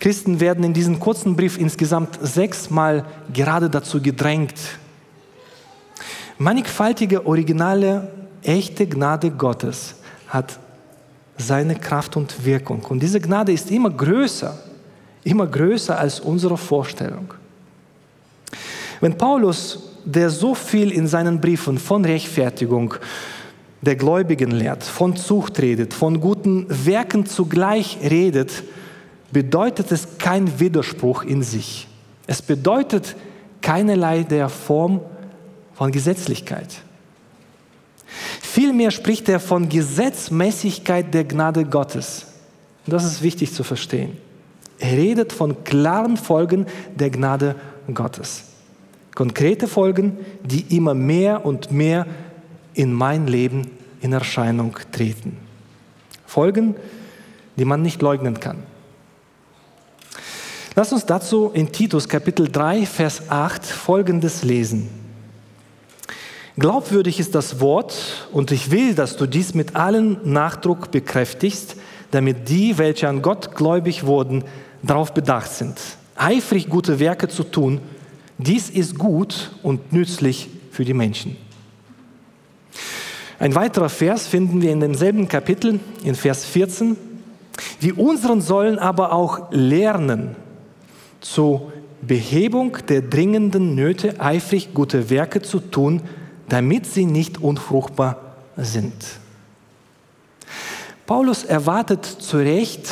Christen 0.00 0.40
werden 0.40 0.64
in 0.64 0.72
diesem 0.72 0.98
kurzen 0.98 1.36
Brief 1.36 1.58
insgesamt 1.58 2.18
sechsmal 2.20 3.04
gerade 3.32 3.70
dazu 3.70 4.02
gedrängt, 4.02 4.58
mannigfaltige 6.38 7.24
originale 7.24 8.18
echte 8.42 8.86
Gnade 8.86 9.30
Gottes 9.30 9.94
hat 10.28 10.58
seine 11.36 11.76
Kraft 11.76 12.16
und 12.16 12.44
Wirkung. 12.44 12.82
Und 12.88 13.00
diese 13.00 13.20
Gnade 13.20 13.52
ist 13.52 13.70
immer 13.70 13.90
größer, 13.90 14.58
immer 15.24 15.46
größer 15.46 15.98
als 15.98 16.20
unsere 16.20 16.56
Vorstellung. 16.56 17.32
Wenn 19.00 19.16
Paulus, 19.16 19.78
der 20.04 20.30
so 20.30 20.54
viel 20.54 20.90
in 20.90 21.06
seinen 21.06 21.40
Briefen 21.40 21.78
von 21.78 22.04
Rechtfertigung 22.04 22.94
der 23.80 23.94
Gläubigen 23.94 24.50
lehrt, 24.50 24.82
von 24.82 25.16
Zucht 25.16 25.60
redet, 25.60 25.94
von 25.94 26.20
guten 26.20 26.66
Werken 26.68 27.26
zugleich 27.26 27.98
redet, 28.02 28.64
bedeutet 29.30 29.92
es 29.92 30.18
kein 30.18 30.58
Widerspruch 30.58 31.22
in 31.22 31.42
sich. 31.42 31.86
Es 32.26 32.42
bedeutet 32.42 33.14
keinerlei 33.62 34.22
der 34.24 34.48
Form 34.48 35.00
von 35.74 35.92
Gesetzlichkeit. 35.92 36.82
Vielmehr 38.40 38.90
spricht 38.90 39.28
er 39.28 39.40
von 39.40 39.68
Gesetzmäßigkeit 39.68 41.12
der 41.12 41.24
Gnade 41.24 41.64
Gottes. 41.64 42.26
Das 42.86 43.04
ist 43.04 43.22
wichtig 43.22 43.52
zu 43.52 43.64
verstehen. 43.64 44.16
Er 44.78 44.92
redet 44.92 45.32
von 45.32 45.64
klaren 45.64 46.16
Folgen 46.16 46.66
der 46.94 47.10
Gnade 47.10 47.56
Gottes. 47.92 48.44
Konkrete 49.14 49.66
Folgen, 49.66 50.18
die 50.42 50.76
immer 50.76 50.94
mehr 50.94 51.44
und 51.44 51.72
mehr 51.72 52.06
in 52.74 52.92
mein 52.92 53.26
Leben 53.26 53.70
in 54.00 54.12
Erscheinung 54.12 54.76
treten. 54.92 55.36
Folgen, 56.24 56.76
die 57.56 57.64
man 57.64 57.82
nicht 57.82 58.00
leugnen 58.00 58.38
kann. 58.38 58.58
Lass 60.76 60.92
uns 60.92 61.04
dazu 61.04 61.50
in 61.52 61.72
Titus 61.72 62.08
Kapitel 62.08 62.48
3, 62.48 62.86
Vers 62.86 63.28
8 63.28 63.66
Folgendes 63.66 64.44
lesen. 64.44 64.88
Glaubwürdig 66.58 67.20
ist 67.20 67.36
das 67.36 67.60
Wort 67.60 68.26
und 68.32 68.50
ich 68.50 68.72
will, 68.72 68.94
dass 68.94 69.16
du 69.16 69.26
dies 69.26 69.54
mit 69.54 69.76
allem 69.76 70.16
Nachdruck 70.24 70.90
bekräftigst, 70.90 71.76
damit 72.10 72.48
die, 72.48 72.78
welche 72.78 73.08
an 73.08 73.22
Gott 73.22 73.54
gläubig 73.54 74.06
wurden, 74.06 74.42
darauf 74.82 75.14
bedacht 75.14 75.52
sind, 75.52 75.78
eifrig 76.16 76.68
gute 76.68 76.98
Werke 76.98 77.28
zu 77.28 77.44
tun. 77.44 77.80
Dies 78.38 78.70
ist 78.70 78.98
gut 78.98 79.52
und 79.62 79.92
nützlich 79.92 80.48
für 80.72 80.84
die 80.84 80.94
Menschen. 80.94 81.36
Ein 83.38 83.54
weiterer 83.54 83.88
Vers 83.88 84.26
finden 84.26 84.60
wir 84.60 84.72
in 84.72 84.80
demselben 84.80 85.28
Kapitel, 85.28 85.78
in 86.02 86.16
Vers 86.16 86.44
14. 86.44 86.96
Die 87.82 87.92
unseren 87.92 88.40
sollen 88.40 88.80
aber 88.80 89.12
auch 89.12 89.52
lernen, 89.52 90.34
zur 91.20 91.72
Behebung 92.02 92.78
der 92.88 93.02
dringenden 93.02 93.76
Nöte 93.76 94.20
eifrig 94.20 94.74
gute 94.74 95.10
Werke 95.10 95.42
zu 95.42 95.60
tun, 95.60 96.02
damit 96.48 96.86
sie 96.86 97.04
nicht 97.04 97.42
unfruchtbar 97.42 98.36
sind. 98.56 98.94
Paulus 101.06 101.44
erwartet 101.44 102.04
zu 102.04 102.38
Recht 102.38 102.88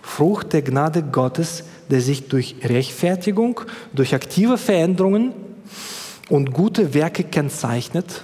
Frucht 0.00 0.52
der 0.52 0.62
Gnade 0.62 1.02
Gottes, 1.02 1.64
der 1.90 2.00
sich 2.00 2.28
durch 2.28 2.56
Rechtfertigung, 2.62 3.60
durch 3.92 4.14
aktive 4.14 4.58
Veränderungen 4.58 5.32
und 6.28 6.52
gute 6.52 6.94
Werke 6.94 7.24
kennzeichnet 7.24 8.22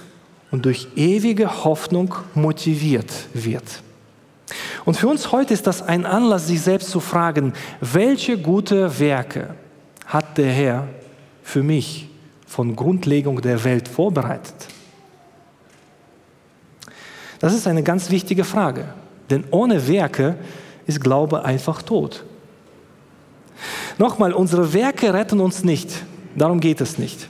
und 0.51 0.65
durch 0.65 0.87
ewige 0.95 1.63
Hoffnung 1.63 2.15
motiviert 2.33 3.11
wird. 3.33 3.83
Und 4.85 4.97
für 4.97 5.07
uns 5.07 5.31
heute 5.31 5.53
ist 5.53 5.67
das 5.67 5.81
ein 5.83 6.05
Anlass, 6.05 6.47
sich 6.47 6.61
selbst 6.61 6.89
zu 6.89 6.99
fragen, 6.99 7.53
welche 7.81 8.37
gute 8.37 8.99
Werke 8.99 9.53
hat 10.07 10.37
der 10.39 10.51
Herr 10.51 10.87
für 11.43 11.61
mich 11.61 12.08
von 12.49 12.75
Grundlegung 12.75 13.41
der 13.41 13.63
Welt 13.63 13.87
vorbereitet? 13.87 14.55
Das 17.39 17.53
ist 17.53 17.67
eine 17.67 17.83
ganz 17.83 18.09
wichtige 18.09 18.43
Frage, 18.43 18.85
denn 19.29 19.43
ohne 19.51 19.87
Werke 19.87 20.35
ist 20.87 20.99
Glaube 20.99 21.45
einfach 21.45 21.83
tot. 21.83 22.25
Nochmal, 23.99 24.33
unsere 24.33 24.73
Werke 24.73 25.13
retten 25.13 25.39
uns 25.39 25.63
nicht, 25.63 26.03
darum 26.35 26.59
geht 26.59 26.81
es 26.81 26.97
nicht. 26.97 27.29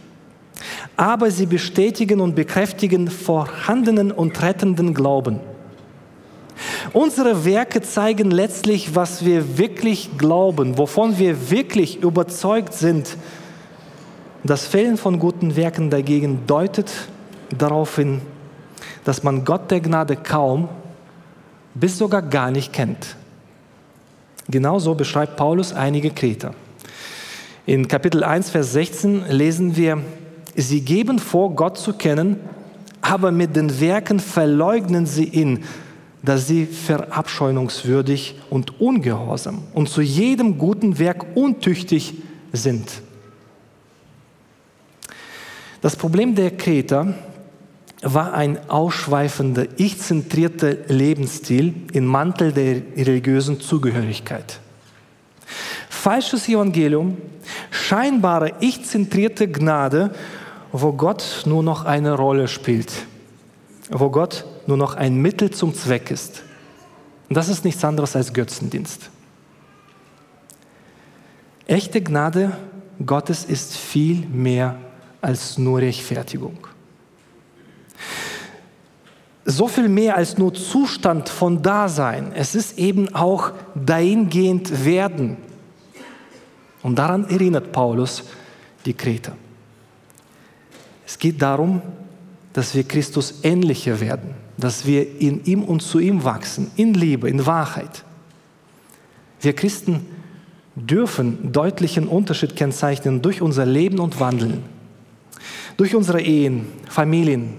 Aber 0.95 1.31
sie 1.31 1.45
bestätigen 1.45 2.21
und 2.21 2.35
bekräftigen 2.35 3.09
vorhandenen 3.09 4.11
und 4.11 4.41
rettenden 4.41 4.93
Glauben. 4.93 5.41
Unsere 6.93 7.43
Werke 7.43 7.81
zeigen 7.81 8.31
letztlich, 8.31 8.95
was 8.95 9.25
wir 9.25 9.57
wirklich 9.57 10.11
glauben, 10.17 10.77
wovon 10.77 11.19
wir 11.19 11.51
wirklich 11.51 12.01
überzeugt 12.01 12.73
sind. 12.73 13.17
Das 14.49 14.65
Fehlen 14.65 14.97
von 14.97 15.19
guten 15.19 15.55
Werken 15.55 15.91
dagegen 15.91 16.47
deutet 16.47 16.91
darauf 17.55 17.97
hin, 17.97 18.19
dass 19.03 19.21
man 19.21 19.45
Gott 19.45 19.69
der 19.69 19.79
Gnade 19.79 20.15
kaum 20.15 20.69
bis 21.75 21.99
sogar 21.99 22.23
gar 22.23 22.49
nicht 22.49 22.73
kennt. 22.73 23.15
Genauso 24.47 24.95
beschreibt 24.95 25.35
Paulus 25.35 25.71
einige 25.71 26.09
Kreter. 26.09 26.55
In 27.67 27.87
Kapitel 27.87 28.23
1, 28.23 28.49
Vers 28.49 28.73
16 28.73 29.25
lesen 29.29 29.75
wir, 29.75 29.99
sie 30.55 30.81
geben 30.81 31.19
vor, 31.19 31.55
Gott 31.55 31.77
zu 31.77 31.93
kennen, 31.93 32.37
aber 33.01 33.31
mit 33.31 33.55
den 33.55 33.79
Werken 33.79 34.19
verleugnen 34.19 35.05
sie 35.05 35.25
ihn, 35.25 35.63
dass 36.23 36.47
sie 36.47 36.65
verabscheuungswürdig 36.65 38.39
und 38.49 38.81
ungehorsam 38.81 39.59
und 39.75 39.89
zu 39.89 40.01
jedem 40.01 40.57
guten 40.57 40.97
Werk 40.97 41.23
untüchtig 41.35 42.15
sind. 42.51 43.03
Das 45.81 45.95
Problem 45.95 46.35
der 46.35 46.51
Kreter 46.57 47.13
war 48.01 48.33
ein 48.33 48.69
ausschweifender, 48.69 49.67
ich-zentrierter 49.77 50.75
Lebensstil 50.87 51.73
im 51.93 52.05
Mantel 52.05 52.51
der 52.51 52.81
religiösen 52.97 53.59
Zugehörigkeit. 53.59 54.59
Falsches 55.89 56.47
Evangelium, 56.47 57.17
scheinbare 57.71 58.53
ich-zentrierte 58.59 59.49
Gnade, 59.49 60.11
wo 60.71 60.93
Gott 60.93 61.43
nur 61.45 61.63
noch 61.63 61.85
eine 61.85 62.13
Rolle 62.13 62.47
spielt, 62.47 62.91
wo 63.89 64.09
Gott 64.09 64.45
nur 64.67 64.77
noch 64.77 64.95
ein 64.95 65.15
Mittel 65.15 65.49
zum 65.51 65.73
Zweck 65.73 66.11
ist. 66.11 66.43
Und 67.27 67.35
das 67.35 67.49
ist 67.49 67.65
nichts 67.65 67.83
anderes 67.83 68.15
als 68.15 68.33
Götzendienst. 68.33 69.09
Echte 71.67 72.01
Gnade 72.01 72.51
Gottes 73.05 73.45
ist 73.45 73.77
viel 73.77 74.25
mehr 74.27 74.75
als 75.21 75.57
nur 75.57 75.79
Rechtfertigung. 75.79 76.57
So 79.45 79.67
viel 79.67 79.89
mehr 79.89 80.15
als 80.15 80.37
nur 80.37 80.53
Zustand 80.53 81.27
von 81.27 81.61
Dasein. 81.61 82.31
Es 82.33 82.55
ist 82.55 82.77
eben 82.77 83.13
auch 83.15 83.51
dahingehend 83.73 84.85
werden. 84.85 85.37
Und 86.83 86.97
daran 86.97 87.27
erinnert 87.29 87.71
Paulus 87.71 88.23
die 88.85 88.93
Kreter. 88.93 89.35
Es 91.05 91.17
geht 91.17 91.41
darum, 91.41 91.81
dass 92.53 92.75
wir 92.75 92.83
Christus 92.83 93.39
ähnlicher 93.43 93.99
werden 93.99 94.35
dass 94.59 94.85
wir 94.85 95.19
in 95.21 95.45
ihm 95.45 95.63
und 95.63 95.81
zu 95.81 95.99
ihm 95.99 96.23
wachsen, 96.23 96.69
in 96.75 96.93
Liebe, 96.93 97.29
in 97.29 97.45
Wahrheit. 97.45 98.03
Wir 99.41 99.53
Christen 99.53 100.05
dürfen 100.75 101.51
deutlichen 101.51 102.07
Unterschied 102.07 102.55
kennzeichnen 102.55 103.21
durch 103.21 103.41
unser 103.41 103.65
Leben 103.65 103.99
und 103.99 104.19
Wandeln. 104.19 104.63
Durch 105.79 105.95
unsere 105.95 106.19
Ehen, 106.19 106.67
Familien, 106.89 107.53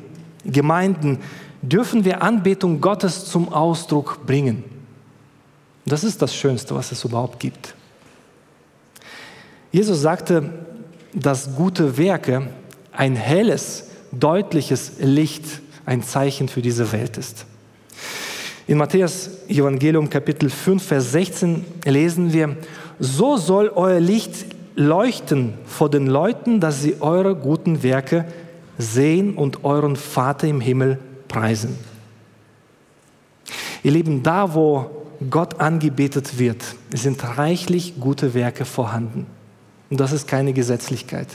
Gemeinden 0.45 1.21
dürfen 1.63 2.05
wir 2.05 2.23
Anbetung 2.23 2.79
Gottes 2.79 3.25
zum 3.25 3.51
Ausdruck 3.51 4.27
bringen. 4.27 4.63
Das 5.87 6.05
ist 6.05 6.21
das 6.21 6.35
Schönste, 6.35 6.75
was 6.75 6.93
es 6.93 7.03
überhaupt 7.03 7.41
gibt. 7.41 7.75
Jesus 9.73 10.03
sagte, 10.03 10.53
dass 11.15 11.57
gute 11.57 11.97
Werke 11.97 12.49
ein 12.93 13.17
helles, 13.17 13.87
deutliches 14.13 14.93
Licht 14.99 15.63
ein 15.87 16.03
Zeichen 16.03 16.49
für 16.49 16.61
diese 16.61 16.93
Welt 16.93 17.17
ist. 17.17 17.47
In 18.67 18.77
Matthäus 18.77 19.31
Evangelium 19.49 20.11
Kapitel 20.11 20.51
5, 20.51 20.83
Vers 20.83 21.13
16 21.13 21.65
lesen 21.87 22.35
wir, 22.35 22.55
so 22.99 23.39
soll 23.39 23.71
euer 23.75 23.99
Licht 23.99 24.50
leuchten 24.75 25.55
vor 25.67 25.91
den 25.91 26.07
Leuten, 26.07 26.61
dass 26.61 26.83
sie 26.83 27.01
eure 27.01 27.35
guten 27.35 27.83
Werke 27.83 28.25
sehen 28.79 29.37
und 29.37 29.65
euren 29.65 29.97
Vater 29.97 30.47
im 30.47 30.61
Himmel 30.61 30.99
preisen. 31.29 31.79
Ihr 33.83 33.93
Lieben, 33.93 34.23
da 34.23 34.55
wo 34.55 34.91
Gott 35.29 35.61
angebetet 35.61 36.39
wird, 36.39 36.63
sind 36.95 37.23
reichlich 37.37 37.99
gute 38.01 38.35
Werke 38.35 38.65
vorhanden. 38.65 39.27
Und 39.91 40.01
das 40.01 40.13
ist 40.13 40.27
keine 40.27 40.53
Gesetzlichkeit, 40.53 41.29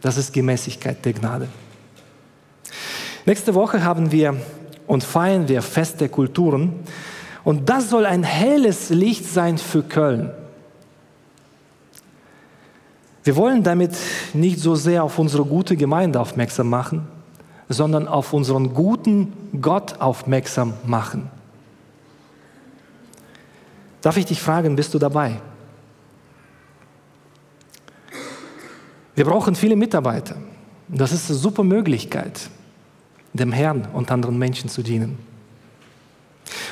das 0.00 0.16
ist 0.16 0.32
Gemäßigkeit 0.32 1.04
der 1.04 1.12
Gnade. 1.12 1.48
Nächste 3.26 3.54
Woche 3.54 3.84
haben 3.84 4.10
wir 4.10 4.36
und 4.86 5.04
feiern 5.04 5.48
wir 5.48 5.60
Fest 5.60 6.00
der 6.00 6.08
Kulturen. 6.08 6.72
Und 7.44 7.68
das 7.68 7.90
soll 7.90 8.06
ein 8.06 8.22
helles 8.22 8.90
Licht 8.90 9.26
sein 9.26 9.58
für 9.58 9.82
Köln. 9.82 10.30
Wir 13.28 13.36
wollen 13.36 13.62
damit 13.62 13.94
nicht 14.32 14.58
so 14.58 14.74
sehr 14.74 15.04
auf 15.04 15.18
unsere 15.18 15.44
gute 15.44 15.76
Gemeinde 15.76 16.18
aufmerksam 16.18 16.70
machen, 16.70 17.06
sondern 17.68 18.08
auf 18.08 18.32
unseren 18.32 18.72
guten 18.72 19.34
Gott 19.60 20.00
aufmerksam 20.00 20.72
machen. 20.86 21.28
Darf 24.00 24.16
ich 24.16 24.24
dich 24.24 24.40
fragen, 24.40 24.76
bist 24.76 24.94
du 24.94 24.98
dabei? 24.98 25.42
Wir 29.14 29.26
brauchen 29.26 29.54
viele 29.54 29.76
Mitarbeiter. 29.76 30.36
Das 30.88 31.12
ist 31.12 31.28
eine 31.28 31.38
super 31.38 31.64
Möglichkeit 31.64 32.48
dem 33.34 33.52
Herrn 33.52 33.88
und 33.92 34.10
anderen 34.10 34.38
Menschen 34.38 34.70
zu 34.70 34.82
dienen. 34.82 35.18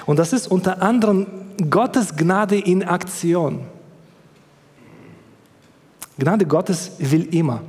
Und 0.07 0.19
das 0.19 0.33
ist 0.33 0.51
unter 0.51 0.81
anderem 0.81 1.27
Gottes 1.69 2.17
Gnade 2.17 2.59
in 2.59 2.83
Aktion. 2.83 3.67
Gnade 6.19 6.47
Gottes 6.47 6.93
will 6.99 7.35
immer, 7.35 7.63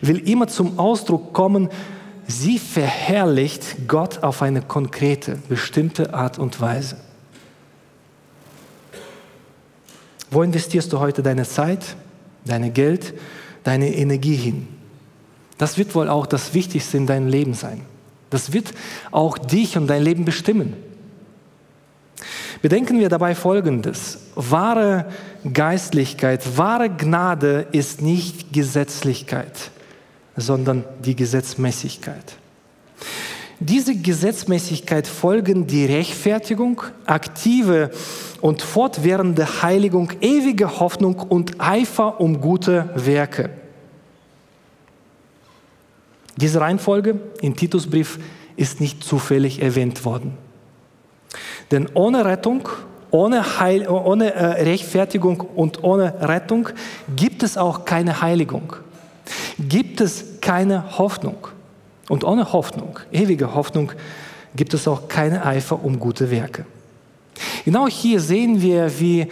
will 0.00 0.26
immer 0.28 0.48
zum 0.48 0.78
Ausdruck 0.78 1.32
kommen, 1.32 1.68
sie 2.26 2.58
verherrlicht 2.58 3.86
Gott 3.86 4.22
auf 4.22 4.42
eine 4.42 4.62
konkrete, 4.62 5.38
bestimmte 5.48 6.14
Art 6.14 6.38
und 6.38 6.60
Weise. 6.60 6.96
Wo 10.30 10.42
investierst 10.42 10.92
du 10.92 10.98
heute 10.98 11.22
deine 11.22 11.44
Zeit, 11.44 11.96
deine 12.46 12.70
Geld, 12.70 13.12
deine 13.64 13.94
Energie 13.94 14.36
hin? 14.36 14.68
Das 15.58 15.76
wird 15.76 15.94
wohl 15.94 16.08
auch 16.08 16.26
das 16.26 16.54
Wichtigste 16.54 16.96
in 16.96 17.06
deinem 17.06 17.28
Leben 17.28 17.52
sein. 17.52 17.82
Das 18.30 18.54
wird 18.54 18.72
auch 19.10 19.36
dich 19.36 19.76
und 19.76 19.86
dein 19.88 20.02
Leben 20.02 20.24
bestimmen. 20.24 20.74
Bedenken 22.62 23.00
wir 23.00 23.08
dabei 23.08 23.34
Folgendes. 23.34 24.18
Wahre 24.36 25.06
Geistlichkeit, 25.52 26.56
wahre 26.56 26.88
Gnade 26.88 27.66
ist 27.72 28.00
nicht 28.00 28.52
Gesetzlichkeit, 28.52 29.72
sondern 30.36 30.84
die 31.04 31.16
Gesetzmäßigkeit. 31.16 32.36
Diese 33.58 33.96
Gesetzmäßigkeit 33.96 35.08
folgen 35.08 35.66
die 35.66 35.86
Rechtfertigung, 35.86 36.82
aktive 37.04 37.90
und 38.40 38.62
fortwährende 38.62 39.62
Heiligung, 39.62 40.12
ewige 40.20 40.80
Hoffnung 40.80 41.16
und 41.16 41.60
Eifer 41.60 42.20
um 42.20 42.40
gute 42.40 42.90
Werke. 42.94 43.50
Diese 46.36 46.60
Reihenfolge 46.60 47.20
im 47.40 47.56
Titusbrief 47.56 48.20
ist 48.56 48.80
nicht 48.80 49.02
zufällig 49.02 49.60
erwähnt 49.60 50.04
worden. 50.04 50.38
Denn 51.72 51.88
ohne 51.94 52.24
Rettung, 52.24 52.68
ohne, 53.10 53.58
Heil, 53.58 53.88
ohne 53.88 54.32
äh, 54.32 54.62
Rechtfertigung 54.62 55.40
und 55.40 55.82
ohne 55.82 56.14
Rettung 56.20 56.68
gibt 57.16 57.42
es 57.42 57.58
auch 57.58 57.84
keine 57.84 58.22
Heiligung. 58.22 58.76
Gibt 59.58 60.00
es 60.00 60.40
keine 60.40 60.98
Hoffnung. 60.98 61.48
Und 62.08 62.22
ohne 62.22 62.52
Hoffnung, 62.52 63.00
ewige 63.10 63.54
Hoffnung, 63.54 63.92
gibt 64.54 64.74
es 64.74 64.86
auch 64.86 65.08
keine 65.08 65.44
Eifer 65.44 65.82
um 65.82 65.98
gute 65.98 66.30
Werke. 66.30 66.66
Genau 67.64 67.88
hier 67.88 68.20
sehen 68.20 68.62
wir, 68.62 69.00
wie 69.00 69.28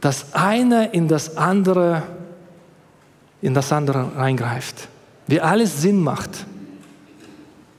das 0.00 0.34
eine 0.34 0.86
in 0.92 1.08
das 1.08 1.36
andere, 1.36 2.04
in 3.42 3.52
das 3.52 3.72
andere 3.72 4.16
reingreift 4.16 4.88
wie 5.26 5.40
alles 5.40 5.82
Sinn 5.82 6.00
macht. 6.00 6.46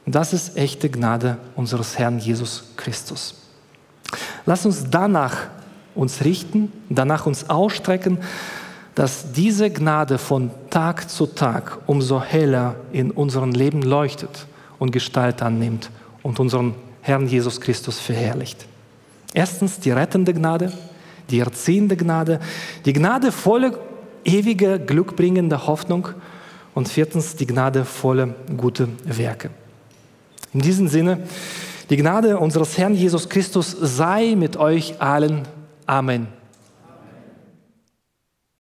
Und 0.06 0.16
das 0.16 0.34
ist 0.34 0.58
echte 0.58 0.90
Gnade 0.90 1.38
unseres 1.56 1.98
Herrn 1.98 2.20
Jesus 2.20 2.72
Christus. 2.78 3.36
Lass 4.48 4.66
uns 4.66 4.86
danach 4.89 5.36
uns 5.93 6.24
richten, 6.24 6.72
danach 6.89 7.26
uns 7.26 7.50
ausstrecken, 7.50 8.20
dass 8.95 9.32
diese 9.34 9.70
Gnade 9.70 10.18
von 10.18 10.52
Tag 10.70 11.10
zu 11.10 11.28
Tag 11.28 11.80
umso 11.86 12.22
heller 12.22 12.76
in 12.91 13.12
unserem 13.12 13.52
Leben 13.52 13.82
leuchtet 13.82 14.48
und 14.80 14.91
Gestalt 14.91 15.41
annimmt 15.41 15.91
und 16.24 16.39
unseren 16.39 16.76
Herrn 17.02 17.28
Jesus 17.28 17.62
Christus 17.62 18.00
verherrlicht. 18.00 18.66
Erstens 19.34 19.80
die 19.80 19.91
rettende 19.91 20.34
Gnade, 20.34 20.72
die 21.30 21.39
erziehende 21.39 21.98
Gnade, 21.98 22.39
die 22.86 22.93
Gnade 22.93 23.32
volle, 23.32 23.78
ewige, 24.24 24.80
glückbringende 24.80 25.68
Hoffnung 25.68 26.08
und 26.74 26.88
viertens 26.88 27.36
die 27.36 27.48
gnadevolle 27.48 28.34
gute 28.56 28.88
Werke. 29.04 29.50
In 30.54 30.62
diesem 30.62 30.88
Sinne, 30.88 31.20
die 31.90 31.98
Gnade 31.98 32.38
unseres 32.38 32.78
Herrn 32.78 32.94
Jesus 32.94 33.30
Christus 33.30 33.76
sei 33.80 34.36
mit 34.36 34.58
euch 34.58 35.02
allen. 35.02 35.44
Amen. 35.86 36.37